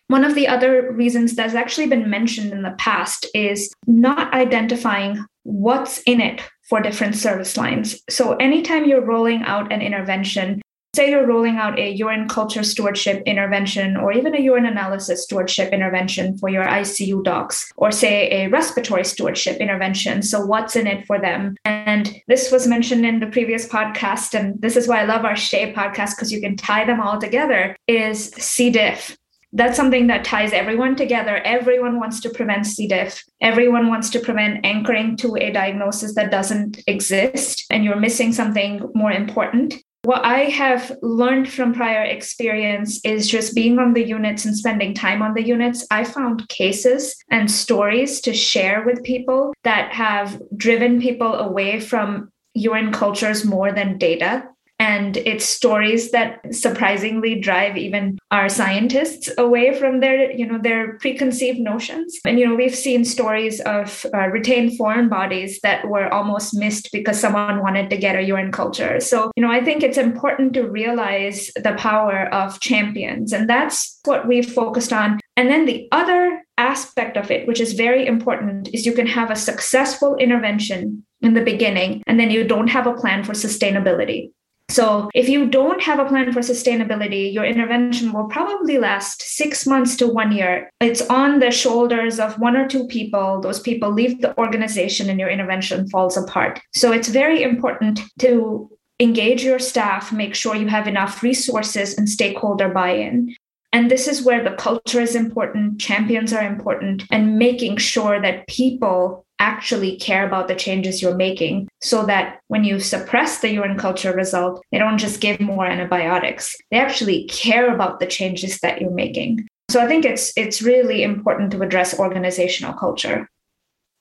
One 0.08 0.24
of 0.24 0.34
the 0.34 0.46
other 0.48 0.92
reasons 0.92 1.34
that's 1.34 1.54
actually 1.54 1.86
been 1.86 2.10
mentioned 2.10 2.52
in 2.52 2.62
the 2.62 2.74
past 2.78 3.26
is 3.34 3.72
not 3.86 4.32
identifying 4.34 5.24
what's 5.44 6.02
in 6.02 6.20
it 6.20 6.42
for 6.68 6.80
different 6.80 7.14
service 7.14 7.56
lines. 7.56 8.02
So, 8.10 8.34
anytime 8.36 8.86
you're 8.86 9.04
rolling 9.04 9.42
out 9.42 9.72
an 9.72 9.80
intervention, 9.80 10.60
say 10.94 11.10
you're 11.10 11.26
rolling 11.26 11.56
out 11.56 11.78
a 11.78 11.90
urine 11.90 12.28
culture 12.28 12.62
stewardship 12.62 13.22
intervention 13.26 13.96
or 13.96 14.12
even 14.12 14.34
a 14.34 14.40
urine 14.40 14.64
analysis 14.64 15.24
stewardship 15.24 15.72
intervention 15.72 16.38
for 16.38 16.48
your 16.48 16.64
ICU 16.64 17.22
docs, 17.24 17.70
or 17.76 17.90
say 17.90 18.30
a 18.30 18.48
respiratory 18.48 19.04
stewardship 19.04 19.58
intervention. 19.58 20.22
So, 20.22 20.44
what's 20.44 20.76
in 20.76 20.86
it 20.86 21.06
for 21.06 21.20
them? 21.20 21.56
And 21.64 22.20
this 22.26 22.50
was 22.50 22.66
mentioned 22.66 23.04
in 23.04 23.20
the 23.20 23.26
previous 23.26 23.68
podcast, 23.68 24.38
and 24.38 24.60
this 24.60 24.76
is 24.76 24.88
why 24.88 25.02
I 25.02 25.04
love 25.04 25.24
our 25.24 25.34
SHEA 25.34 25.74
podcast 25.74 26.16
because 26.16 26.32
you 26.32 26.40
can 26.40 26.56
tie 26.56 26.84
them 26.84 27.00
all 27.00 27.20
together, 27.20 27.76
is 27.86 28.30
C. 28.30 28.70
diff 28.70 29.16
that's 29.54 29.76
something 29.76 30.08
that 30.08 30.24
ties 30.24 30.52
everyone 30.52 30.96
together. 30.96 31.36
Everyone 31.36 32.00
wants 32.00 32.20
to 32.20 32.30
prevent 32.30 32.66
C. 32.66 32.88
diff. 32.88 33.22
Everyone 33.40 33.88
wants 33.88 34.10
to 34.10 34.20
prevent 34.20 34.66
anchoring 34.66 35.16
to 35.18 35.36
a 35.36 35.52
diagnosis 35.52 36.14
that 36.16 36.30
doesn't 36.30 36.82
exist, 36.86 37.64
and 37.70 37.84
you're 37.84 37.96
missing 37.96 38.32
something 38.32 38.90
more 38.94 39.12
important. 39.12 39.74
What 40.02 40.22
I 40.22 40.40
have 40.50 40.98
learned 41.00 41.50
from 41.50 41.72
prior 41.72 42.02
experience 42.02 43.00
is 43.06 43.26
just 43.26 43.54
being 43.54 43.78
on 43.78 43.94
the 43.94 44.04
units 44.04 44.44
and 44.44 44.54
spending 44.54 44.92
time 44.92 45.22
on 45.22 45.32
the 45.32 45.42
units. 45.42 45.86
I 45.90 46.04
found 46.04 46.46
cases 46.48 47.16
and 47.30 47.50
stories 47.50 48.20
to 48.22 48.34
share 48.34 48.84
with 48.84 49.02
people 49.02 49.54
that 49.62 49.92
have 49.92 50.42
driven 50.56 51.00
people 51.00 51.32
away 51.32 51.80
from 51.80 52.30
urine 52.52 52.92
cultures 52.92 53.46
more 53.46 53.72
than 53.72 53.96
data 53.96 54.46
and 54.78 55.16
it's 55.18 55.44
stories 55.44 56.10
that 56.10 56.40
surprisingly 56.54 57.38
drive 57.38 57.76
even 57.76 58.18
our 58.30 58.48
scientists 58.48 59.30
away 59.38 59.78
from 59.78 60.00
their 60.00 60.32
you 60.32 60.46
know 60.46 60.58
their 60.58 60.98
preconceived 60.98 61.60
notions. 61.60 62.18
And 62.24 62.38
you 62.38 62.46
know 62.46 62.54
we've 62.54 62.74
seen 62.74 63.04
stories 63.04 63.60
of 63.60 64.04
uh, 64.12 64.28
retained 64.28 64.76
foreign 64.76 65.08
bodies 65.08 65.60
that 65.62 65.88
were 65.88 66.12
almost 66.12 66.54
missed 66.54 66.90
because 66.92 67.20
someone 67.20 67.62
wanted 67.62 67.88
to 67.90 67.96
get 67.96 68.16
a 68.16 68.22
urine 68.22 68.52
culture. 68.52 69.00
So 69.00 69.30
you 69.36 69.42
know 69.42 69.50
i 69.50 69.62
think 69.62 69.82
it's 69.82 69.98
important 69.98 70.54
to 70.54 70.68
realize 70.68 71.50
the 71.56 71.74
power 71.74 72.32
of 72.34 72.60
champions. 72.60 73.32
And 73.32 73.48
that's 73.48 74.00
what 74.04 74.26
we've 74.26 74.52
focused 74.52 74.92
on. 74.92 75.20
And 75.36 75.48
then 75.48 75.66
the 75.66 75.88
other 75.92 76.42
aspect 76.56 77.16
of 77.16 77.30
it 77.32 77.48
which 77.48 77.60
is 77.60 77.72
very 77.72 78.06
important 78.06 78.68
is 78.72 78.86
you 78.86 78.92
can 78.92 79.08
have 79.08 79.30
a 79.30 79.36
successful 79.36 80.14
intervention 80.16 81.04
in 81.20 81.34
the 81.34 81.42
beginning 81.42 82.00
and 82.06 82.20
then 82.20 82.30
you 82.30 82.46
don't 82.46 82.68
have 82.68 82.86
a 82.86 82.94
plan 82.94 83.24
for 83.24 83.32
sustainability 83.32 84.30
so, 84.70 85.10
if 85.14 85.28
you 85.28 85.48
don't 85.48 85.80
have 85.82 85.98
a 85.98 86.04
plan 86.04 86.32
for 86.32 86.40
sustainability, 86.40 87.32
your 87.32 87.44
intervention 87.44 88.12
will 88.12 88.26
probably 88.26 88.78
last 88.78 89.22
six 89.22 89.66
months 89.66 89.94
to 89.96 90.08
one 90.08 90.32
year. 90.32 90.70
It's 90.80 91.02
on 91.02 91.38
the 91.38 91.50
shoulders 91.50 92.18
of 92.18 92.38
one 92.38 92.56
or 92.56 92.66
two 92.66 92.86
people. 92.88 93.40
Those 93.40 93.60
people 93.60 93.92
leave 93.92 94.20
the 94.20 94.36
organization 94.38 95.10
and 95.10 95.20
your 95.20 95.28
intervention 95.28 95.88
falls 95.90 96.16
apart. 96.16 96.60
So, 96.74 96.92
it's 96.92 97.08
very 97.08 97.42
important 97.42 98.00
to 98.20 98.70
engage 99.00 99.44
your 99.44 99.58
staff, 99.58 100.12
make 100.12 100.34
sure 100.34 100.56
you 100.56 100.68
have 100.68 100.88
enough 100.88 101.22
resources 101.22 101.96
and 101.96 102.08
stakeholder 102.08 102.68
buy 102.68 102.94
in. 102.94 103.36
And 103.72 103.90
this 103.90 104.08
is 104.08 104.22
where 104.22 104.42
the 104.42 104.56
culture 104.56 105.00
is 105.00 105.16
important, 105.16 105.80
champions 105.80 106.32
are 106.32 106.46
important, 106.46 107.04
and 107.10 107.38
making 107.38 107.76
sure 107.78 108.20
that 108.22 108.46
people 108.46 109.23
actually 109.38 109.96
care 109.96 110.26
about 110.26 110.48
the 110.48 110.54
changes 110.54 111.02
you're 111.02 111.16
making 111.16 111.68
so 111.80 112.04
that 112.06 112.40
when 112.48 112.64
you 112.64 112.80
suppress 112.80 113.40
the 113.40 113.50
urine 113.50 113.76
culture 113.76 114.12
result, 114.12 114.62
they 114.70 114.78
don't 114.78 114.98
just 114.98 115.20
give 115.20 115.40
more 115.40 115.66
antibiotics. 115.66 116.56
They 116.70 116.78
actually 116.78 117.24
care 117.24 117.74
about 117.74 118.00
the 118.00 118.06
changes 118.06 118.60
that 118.60 118.80
you're 118.80 118.90
making. 118.90 119.46
So 119.70 119.80
I 119.80 119.88
think 119.88 120.04
it's 120.04 120.32
it's 120.36 120.62
really 120.62 121.02
important 121.02 121.50
to 121.52 121.62
address 121.62 121.98
organizational 121.98 122.74
culture. 122.74 123.28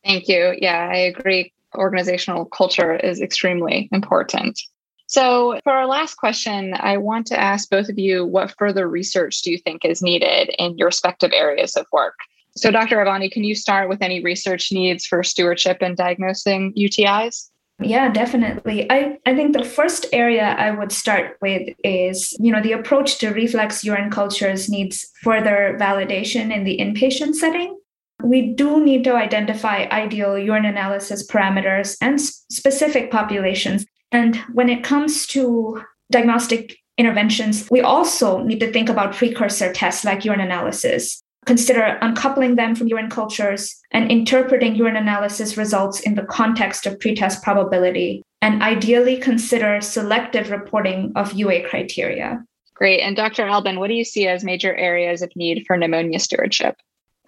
Thank 0.04 0.28
you. 0.28 0.56
Yeah, 0.60 0.89
I 0.91 0.98
agree. 0.98 1.54
Organizational 1.76 2.46
culture 2.46 2.96
is 2.96 3.22
extremely 3.22 3.89
important. 3.91 4.60
So, 5.08 5.60
for 5.63 5.74
our 5.74 5.86
last 5.86 6.15
question, 6.15 6.74
I 6.74 6.98
want 6.98 7.28
to 7.28 7.39
ask 7.39 7.69
both 7.69 7.89
of 7.89 8.00
you 8.00 8.26
what 8.26 8.56
further 8.58 8.88
research 8.88 9.41
do 9.41 9.52
you 9.52 9.58
think 9.58 9.86
is 9.86 10.02
needed 10.02 10.54
in 10.58 10.78
your 10.78 10.88
respective 10.88 11.32
areas 11.34 11.76
of 11.76 11.86
work? 11.91 12.15
So, 12.56 12.70
Dr. 12.70 12.98
Advani, 12.98 13.32
can 13.32 13.44
you 13.44 13.56
start 13.56 13.89
with 13.89 14.02
any 14.02 14.24
research 14.24 14.72
needs 14.72 15.06
for 15.06 15.24
stewardship 15.24 15.78
and 15.82 15.98
diagnosing 15.98 16.74
UTIs? 16.74 17.50
Yeah, 17.80 18.12
definitely. 18.12 18.89
I, 18.92 19.18
I 19.26 19.36
think 19.36 19.54
the 19.54 19.66
first 19.66 20.06
area 20.13 20.56
I 20.58 20.70
would 20.70 20.92
start 20.92 21.38
with 21.42 21.76
is, 21.84 22.38
you 22.39 22.52
know, 22.52 22.62
the 22.62 22.74
approach 22.74 23.18
to 23.20 23.32
reflex 23.32 23.84
urine 23.84 24.12
cultures 24.12 24.70
needs 24.70 25.10
further 25.24 25.76
validation 25.82 26.56
in 26.56 26.63
the 26.63 26.78
inpatient 26.78 27.34
setting. 27.34 27.78
We 28.24 28.54
do 28.54 28.84
need 28.84 29.04
to 29.06 29.16
identify 29.16 29.88
ideal 29.92 30.38
urine 30.38 30.66
analysis 30.66 31.28
parameters 31.28 31.98
and 32.00 32.22
specific 32.22 33.10
populations. 33.10 33.86
And 34.12 34.36
when 34.54 34.70
it 34.70 34.84
comes 34.84 35.26
to 35.28 35.82
diagnostic 36.12 36.78
interventions, 37.00 37.68
we 37.72 37.82
also 37.82 38.44
need 38.44 38.60
to 38.60 38.72
think 38.72 38.88
about 38.88 39.16
precursor 39.16 39.74
tests 39.74 40.06
like 40.06 40.24
urine 40.24 40.39
analysis 40.39 41.23
consider 41.46 41.98
uncoupling 42.02 42.56
them 42.56 42.76
from 42.76 42.88
urine 42.88 43.10
cultures 43.10 43.82
and 43.92 44.12
interpreting 44.12 44.76
urine 44.76 44.96
analysis 44.96 45.58
results 45.58 46.00
in 46.02 46.16
the 46.16 46.24
context 46.24 46.86
of 46.86 47.00
pretest 47.00 47.44
probability, 47.44 48.24
and 48.42 48.62
ideally 48.62 49.18
consider 49.18 49.82
selective 49.82 50.52
reporting 50.52 51.12
of 51.16 51.34
UA 51.34 51.68
criteria. 51.68 52.44
Great. 52.74 53.02
And 53.02 53.16
Dr. 53.16 53.46
Albin, 53.48 53.80
what 53.80 53.88
do 53.88 53.94
you 53.94 54.04
see 54.04 54.28
as 54.28 54.44
major 54.44 54.76
areas 54.76 55.22
of 55.22 55.32
need 55.36 55.64
for 55.68 55.78
pneumonia 55.78 56.20
stewardship? 56.20 56.76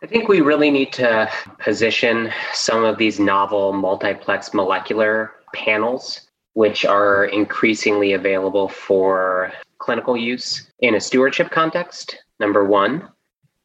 I 0.04 0.08
think 0.08 0.28
we 0.28 0.41
really 0.41 0.69
need 0.69 0.91
to 0.93 1.30
position 1.60 2.32
some 2.54 2.84
of 2.84 2.97
these 2.97 3.19
novel 3.19 3.71
multiplex 3.73 4.54
molecular 4.54 5.32
panels, 5.54 6.28
which 6.54 6.86
are 6.86 7.25
increasingly 7.25 8.13
available 8.13 8.67
for 8.67 9.51
clinical 9.78 10.17
use 10.17 10.69
in 10.80 10.95
a 10.95 11.01
stewardship 11.01 11.51
context, 11.51 12.17
number 12.39 12.65
one. 12.65 13.08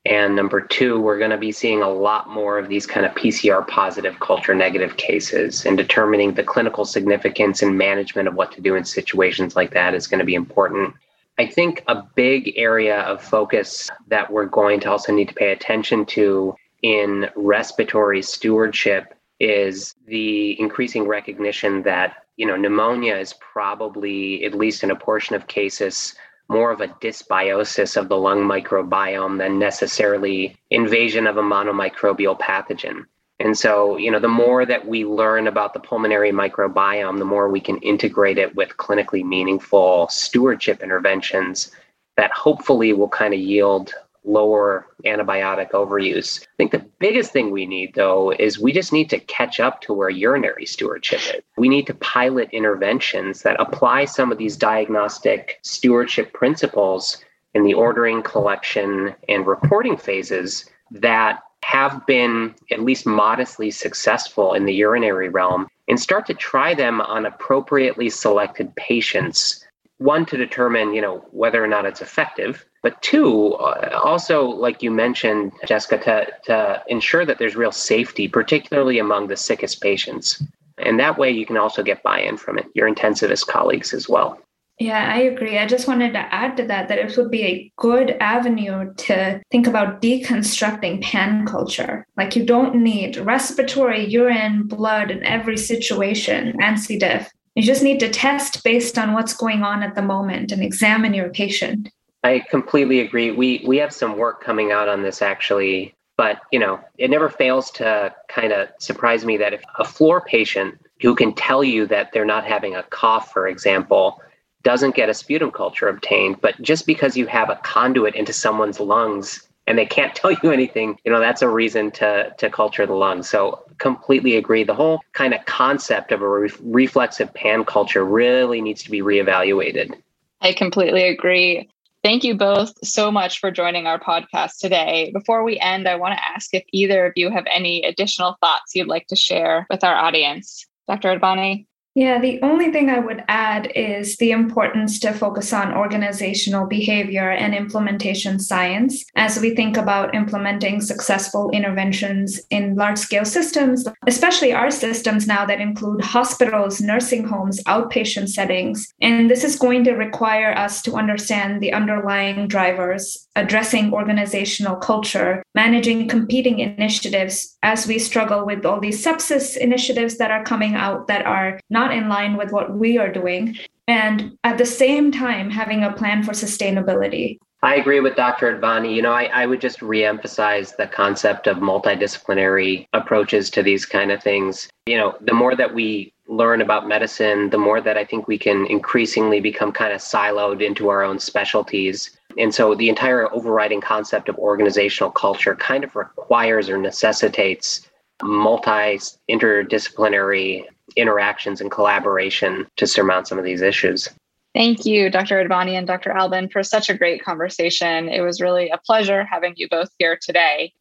And 0.07 0.35
number 0.35 0.63
two, 0.63 0.99
we're 0.99 1.19
going 1.19 1.31
to 1.31 1.37
be 1.37 1.53
seeing 1.53 1.83
a 1.83 1.91
lot 1.91 2.29
more 2.29 2.59
of 2.59 2.69
these 2.69 2.87
kind 2.87 3.05
of 3.05 3.15
PCR 3.15 3.67
positive, 3.67 4.19
culture 4.21 4.55
negative 4.55 4.97
cases, 4.97 5.67
and 5.67 5.77
determining 5.77 6.33
the 6.33 6.43
clinical 6.43 6.87
significance 6.87 7.61
and 7.61 7.77
management 7.77 8.27
of 8.27 8.35
what 8.35 8.51
to 8.53 8.63
do 8.63 8.77
in 8.77 8.85
situations 8.85 9.57
like 9.57 9.73
that 9.73 9.95
is 9.95 10.07
going 10.07 10.21
to 10.21 10.25
be 10.25 10.35
important. 10.35 10.95
I 11.39 11.47
think 11.47 11.83
a 11.87 12.03
big 12.15 12.55
area 12.57 13.01
of 13.01 13.23
focus 13.23 13.91
that 14.09 14.31
we're 14.31 14.47
going 14.47 14.81
to 14.81 14.91
also 14.91 15.13
need 15.13 15.29
to 15.29 15.35
pay 15.35 15.53
attention 15.53 16.07
to 16.07 16.55
in 16.83 17.29
respiratory 17.37 18.23
stewardship 18.23 19.15
is 19.39 19.95
the 20.07 20.59
increasing 20.61 21.07
recognition 21.07 21.83
that 21.83 22.25
you 22.37 22.47
know 22.47 22.57
pneumonia 22.57 23.17
is 23.17 23.35
probably 23.35 24.45
at 24.45 24.55
least 24.55 24.83
in 24.83 24.91
a 24.91 24.97
portion 24.97 25.35
of 25.35 25.47
cases 25.47 26.15
more 26.51 26.73
of 26.73 26.81
a 26.81 26.89
dysbiosis 26.89 27.97
of 27.97 28.09
the 28.09 28.17
lung 28.17 28.43
microbiome 28.43 29.39
than 29.39 29.61
necessarily 29.61 30.57
invasion 30.71 31.29
of 31.29 31.37
a 31.37 31.43
monomicrobial 31.43 32.39
pathogen. 32.39 33.07
And 33.39 33.57
so, 33.57 33.97
you 33.97 34.11
know, 34.11 34.19
the 34.19 34.29
more 34.29 34.67
that 34.67 34.87
we 34.87 35.05
learn 35.05 35.47
about 35.47 35.75
the 35.75 35.81
pulmonary 35.81 36.33
microbiome, 36.33 37.19
the 37.19 37.25
more 37.25 37.49
we 37.49 37.61
can 37.61 37.79
integrate 37.79 38.37
it 38.37 38.55
with 38.57 38.77
clinically 38.77 39.25
meaningful 39.25 40.09
stewardship 40.11 40.83
interventions 40.83 41.71
that 42.17 42.33
hopefully 42.33 42.93
will 42.93 43.09
kind 43.09 43.33
of 43.33 43.41
yield 43.41 43.95
lower 44.25 44.87
antibiotic 45.05 45.71
overuse. 45.71 46.43
I 46.43 46.47
think 46.57 46.73
the 46.73 46.87
biggest 46.99 47.33
thing 47.33 47.51
we 47.51 47.67
need, 47.67 47.95
though, 47.95 48.33
is 48.33 48.59
we 48.59 48.73
just 48.73 48.93
need 48.93 49.11
to 49.11 49.19
catch 49.19 49.61
up 49.61 49.81
to 49.83 49.93
where 49.93 50.11
urinary 50.11 50.67
stewardship 50.67 51.21
is. 51.21 51.43
We 51.57 51.69
need 51.69 51.87
to 51.87 51.95
pilot 51.95 52.51
interventions 52.53 53.43
that 53.43 53.61
apply 53.61 54.05
some 54.05 54.31
of 54.31 54.39
these 54.39 54.57
diagnostic 54.57 55.59
stewardship 55.63 56.33
principles 56.33 57.23
in 57.55 57.65
the 57.65 57.75
ordering, 57.75 58.23
collection, 58.23 59.15
and 59.29 59.47
reporting 59.47 59.97
phases 59.97 60.69
that 60.91 61.43
have 61.63 62.05
been 62.07 62.55
at 62.71 62.81
least 62.81 63.07
modestly 63.07 63.71
successful 63.71 64.55
in 64.55 64.65
the 64.65 64.75
urinary 64.75 65.29
realm 65.29 65.69
and 65.89 66.01
start 66.01 66.27
to 66.27 66.35
try 66.35 66.75
them 66.75 67.01
on 67.01 67.27
appropriately 67.27 68.09
selected 68.09 68.75
patients 68.77 69.65
one 70.01 70.25
to 70.25 70.37
determine 70.37 70.95
you 70.95 71.01
know 71.01 71.19
whether 71.31 71.63
or 71.63 71.67
not 71.67 71.85
it's 71.85 72.01
effective 72.01 72.65
but 72.83 73.01
two 73.03 73.53
uh, 73.55 74.01
also 74.03 74.45
like 74.45 74.83
you 74.83 74.91
mentioned 74.91 75.53
jessica 75.67 75.99
to, 75.99 76.27
to 76.43 76.83
ensure 76.89 77.27
that 77.27 77.39
there's 77.39 77.55
real 77.55 77.71
safety 77.71 78.27
particularly 78.27 78.99
among 78.99 79.29
the 79.29 79.37
sickest 79.37 79.83
patients 79.83 80.43
and 80.79 80.99
that 80.99 81.19
way 81.19 81.31
you 81.31 81.45
can 81.45 81.59
also 81.59 81.83
get 81.83 82.03
buy-in 82.03 82.39
from 82.39 82.59
it 82.59 82.67
your 82.75 82.93
intensivist 82.93 83.47
colleagues 83.47 83.93
as 83.93 84.09
well 84.09 84.41
yeah, 84.81 85.13
I 85.15 85.19
agree. 85.19 85.59
I 85.59 85.67
just 85.67 85.87
wanted 85.87 86.15
to 86.15 86.35
add 86.35 86.57
to 86.57 86.65
that 86.69 86.89
that 86.89 86.99
it 86.99 87.15
would 87.15 87.31
be 87.31 87.43
a 87.43 87.73
good 87.77 88.17
avenue 88.19 88.95
to 88.95 89.43
think 89.51 89.67
about 89.67 90.01
deconstructing 90.01 91.03
pan 91.03 91.45
culture. 91.45 92.07
Like 92.17 92.35
you 92.35 92.47
don't 92.47 92.77
need 92.77 93.19
respiratory, 93.19 94.07
urine, 94.07 94.67
blood 94.67 95.11
in 95.11 95.23
every 95.23 95.59
situation 95.59 96.57
and 96.63 96.81
C. 96.81 96.99
diff. 96.99 97.31
You 97.55 97.63
just 97.63 97.83
need 97.83 98.01
to 98.01 98.09
test 98.09 98.63
based 98.63 98.99
on 98.99 99.13
what's 99.13 99.35
going 99.35 99.63
on 99.63 99.83
at 99.83 99.95
the 99.95 100.03
moment 100.03 100.53
and 100.53 100.63
examine 100.63 101.15
your 101.15 101.31
patient. 101.31 101.91
I 102.23 102.45
completely 102.51 103.01
agree. 103.01 103.31
We 103.31 103.63
we 103.67 103.79
have 103.79 103.93
some 103.93 104.17
work 104.17 104.43
coming 104.43 104.73
out 104.73 104.89
on 104.89 105.03
this 105.03 105.23
actually, 105.23 105.95
but 106.17 106.41
you 106.53 106.59
know, 106.59 106.81
it 106.99 107.11
never 107.11 107.29
fails 107.29 107.71
to 107.73 108.15
kind 108.29 108.53
of 108.53 108.69
surprise 108.79 109.25
me 109.25 109.37
that 109.39 109.55
if 109.55 109.63
a 109.79 109.85
floor 109.85 110.21
patient 110.21 110.79
who 111.01 111.15
can 111.15 111.33
tell 111.35 111.65
you 111.65 111.87
that 111.87 112.13
they're 112.13 112.27
not 112.27 112.45
having 112.45 112.77
a 112.77 112.83
cough, 112.85 113.33
for 113.33 113.49
example, 113.49 114.21
doesn't 114.63 114.95
get 114.95 115.09
a 115.09 115.15
sputum 115.15 115.51
culture 115.51 115.89
obtained, 115.89 116.41
but 116.41 116.61
just 116.61 116.87
because 116.87 117.17
you 117.17 117.27
have 117.27 117.49
a 117.49 117.57
conduit 117.57 118.15
into 118.15 118.35
someone's 118.35 118.79
lungs 118.79 119.49
and 119.67 119.79
they 119.79 119.87
can't 119.87 120.15
tell 120.21 120.33
you 120.33 120.51
anything, 120.51 120.99
you 121.05 121.11
know, 121.11 121.21
that's 121.21 121.43
a 121.43 121.49
reason 121.49 121.91
to 121.93 122.35
to 122.39 122.51
culture 122.51 122.87
the 122.87 122.95
lungs. 122.95 123.29
So 123.29 123.65
completely 123.81 124.37
agree. 124.37 124.63
The 124.63 124.75
whole 124.75 125.01
kind 125.13 125.35
of 125.35 125.45
concept 125.47 126.13
of 126.13 126.23
a 126.23 126.29
re- 126.29 126.51
reflexive 126.61 127.35
pan 127.35 127.65
culture 127.65 128.05
really 128.05 128.61
needs 128.61 128.85
to 128.85 128.91
be 128.91 129.01
reevaluated. 129.01 129.95
I 130.41 130.53
completely 130.53 131.09
agree. 131.09 131.69
Thank 132.03 132.25
you 132.25 132.35
both 132.35 132.73
so 132.83 133.11
much 133.11 133.41
for 133.41 133.51
joining 133.51 133.87
our 133.87 133.99
podcast 133.99 134.59
today. 134.59 135.11
Before 135.13 135.43
we 135.43 135.59
end, 135.59 135.87
I 135.87 135.97
want 135.97 136.15
to 136.15 136.25
ask 136.25 136.55
if 136.55 136.63
either 136.73 137.07
of 137.07 137.13
you 137.17 137.31
have 137.31 137.45
any 137.53 137.83
additional 137.85 138.37
thoughts 138.41 138.75
you'd 138.75 138.87
like 138.87 139.07
to 139.09 139.17
share 139.17 139.67
with 139.69 139.85
our 139.85 139.95
audience. 139.95 140.67
Dr. 140.89 141.19
Advani? 141.19 141.67
Yeah, 141.97 142.21
the 142.21 142.41
only 142.43 142.71
thing 142.71 142.89
I 142.89 143.01
would 143.01 143.25
add 143.27 143.73
is 143.75 144.17
the 144.19 144.31
importance 144.31 145.01
to 145.01 145.13
focus 145.13 145.53
on 145.53 145.75
organizational 145.75 146.67
behavior 146.67 147.31
and 147.31 147.53
implementation 147.53 148.39
science 148.39 149.05
as 149.17 149.41
we 149.41 149.57
think 149.57 149.77
about 149.77 150.15
implementing 150.15 150.81
successful 150.81 151.51
interventions 151.51 152.41
in 152.51 152.77
large 152.77 152.99
scale 152.99 153.25
systems, 153.25 153.89
especially 154.07 154.53
our 154.53 154.71
systems 154.71 155.27
now 155.27 155.45
that 155.45 155.61
include 155.61 156.01
hospitals, 156.01 156.81
nursing 156.81 157.27
homes, 157.27 157.61
outpatient 157.65 158.29
settings. 158.29 158.93
And 159.01 159.29
this 159.29 159.43
is 159.43 159.57
going 159.57 159.83
to 159.85 159.95
require 159.95 160.57
us 160.57 160.83
to 160.83 160.95
understand 160.95 161.61
the 161.61 161.73
underlying 161.73 162.47
drivers, 162.47 163.27
addressing 163.37 163.93
organizational 163.93 164.77
culture, 164.77 165.43
managing 165.55 166.09
competing 166.09 166.59
initiatives 166.59 167.57
as 167.63 167.87
we 167.87 167.99
struggle 167.99 168.45
with 168.45 168.65
all 168.67 168.81
these 168.81 169.05
sepsis 169.05 169.57
initiatives 169.57 170.19
that 170.19 170.31
are 170.31 170.45
coming 170.45 170.75
out 170.75 171.07
that 171.07 171.27
are 171.27 171.61
not 171.71 171.93
in 171.93 172.09
line 172.09 172.37
with 172.37 172.53
what 172.53 172.77
we 172.77 172.99
are 172.99 173.13
doing. 173.13 173.57
And 173.87 174.37
at 174.45 174.59
the 174.59 174.67
same 174.67 175.11
time, 175.11 175.51
having 175.51 175.83
a 175.83 175.93
plan 175.93 176.23
for 176.23 176.33
sustainability. 176.33 177.39
I 177.63 177.75
agree 177.77 178.01
with 178.01 178.17
Dr. 178.17 178.57
Advani. 178.57 178.95
You 178.95 179.03
know, 179.03 179.13
I, 179.13 179.25
I 179.25 179.47
would 179.47 179.61
just 179.61 179.81
reemphasize 179.81 180.77
the 180.77 180.87
concept 180.87 181.47
of 181.47 181.59
multidisciplinary 181.59 182.87
approaches 182.95 183.51
to 183.51 183.63
these 183.63 183.85
kind 183.85 184.11
of 184.11 184.23
things. 184.23 184.69
You 184.87 184.97
know, 184.97 185.17
the 185.21 185.35
more 185.35 185.55
that 185.55 185.75
we 185.75 186.13
learn 186.27 186.63
about 186.63 186.89
medicine, 186.89 187.51
the 187.51 187.59
more 187.59 187.81
that 187.81 187.99
I 187.99 188.05
think 188.05 188.29
we 188.29 188.39
can 188.39 188.67
increasingly 188.67 189.41
become 189.41 189.73
kind 189.73 189.93
of 189.93 190.01
siloed 190.01 190.63
into 190.63 190.89
our 190.89 191.03
own 191.03 191.19
specialties. 191.19 192.17
And 192.39 192.55
so 192.55 192.75
the 192.75 192.89
entire 192.89 193.33
overriding 193.33 193.81
concept 193.81 194.29
of 194.29 194.39
organizational 194.39 195.11
culture 195.11 195.57
kind 195.57 195.85
of 195.85 195.97
requires 195.97 196.69
or 196.69 196.79
necessitates 196.79 197.89
multi 198.23 198.99
interdisciplinary 199.31 200.65
interactions 200.97 201.61
and 201.61 201.71
collaboration 201.71 202.67
to 202.77 202.87
surmount 202.87 203.29
some 203.29 203.39
of 203.39 203.45
these 203.45 203.63
issues. 203.63 204.09
Thank 204.55 204.85
you, 204.85 205.11
Dr. 205.11 205.45
Advani 205.45 205.73
and 205.73 205.87
Dr. 205.87 206.11
Albin, 206.11 206.49
for 206.49 206.63
such 206.63 206.91
a 206.91 206.95
great 206.95 207.25
conversation. 207.25 208.09
It 208.09 208.21
was 208.21 208.41
really 208.41 208.69
a 208.69 208.79
pleasure 208.79 209.25
having 209.25 209.55
you 209.57 209.69
both 209.69 209.91
here 209.99 210.19
today. 210.21 210.73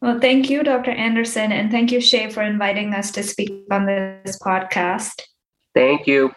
Well, 0.00 0.20
thank 0.20 0.48
you, 0.48 0.62
Dr. 0.62 0.92
Anderson, 0.92 1.52
and 1.52 1.70
thank 1.70 1.92
you, 1.92 1.98
SHEA, 1.98 2.32
for 2.32 2.42
inviting 2.42 2.94
us 2.94 3.10
to 3.12 3.22
speak 3.22 3.64
on 3.70 3.84
this 3.84 4.38
podcast. 4.38 5.22
Thank 5.74 6.06
you. 6.06 6.32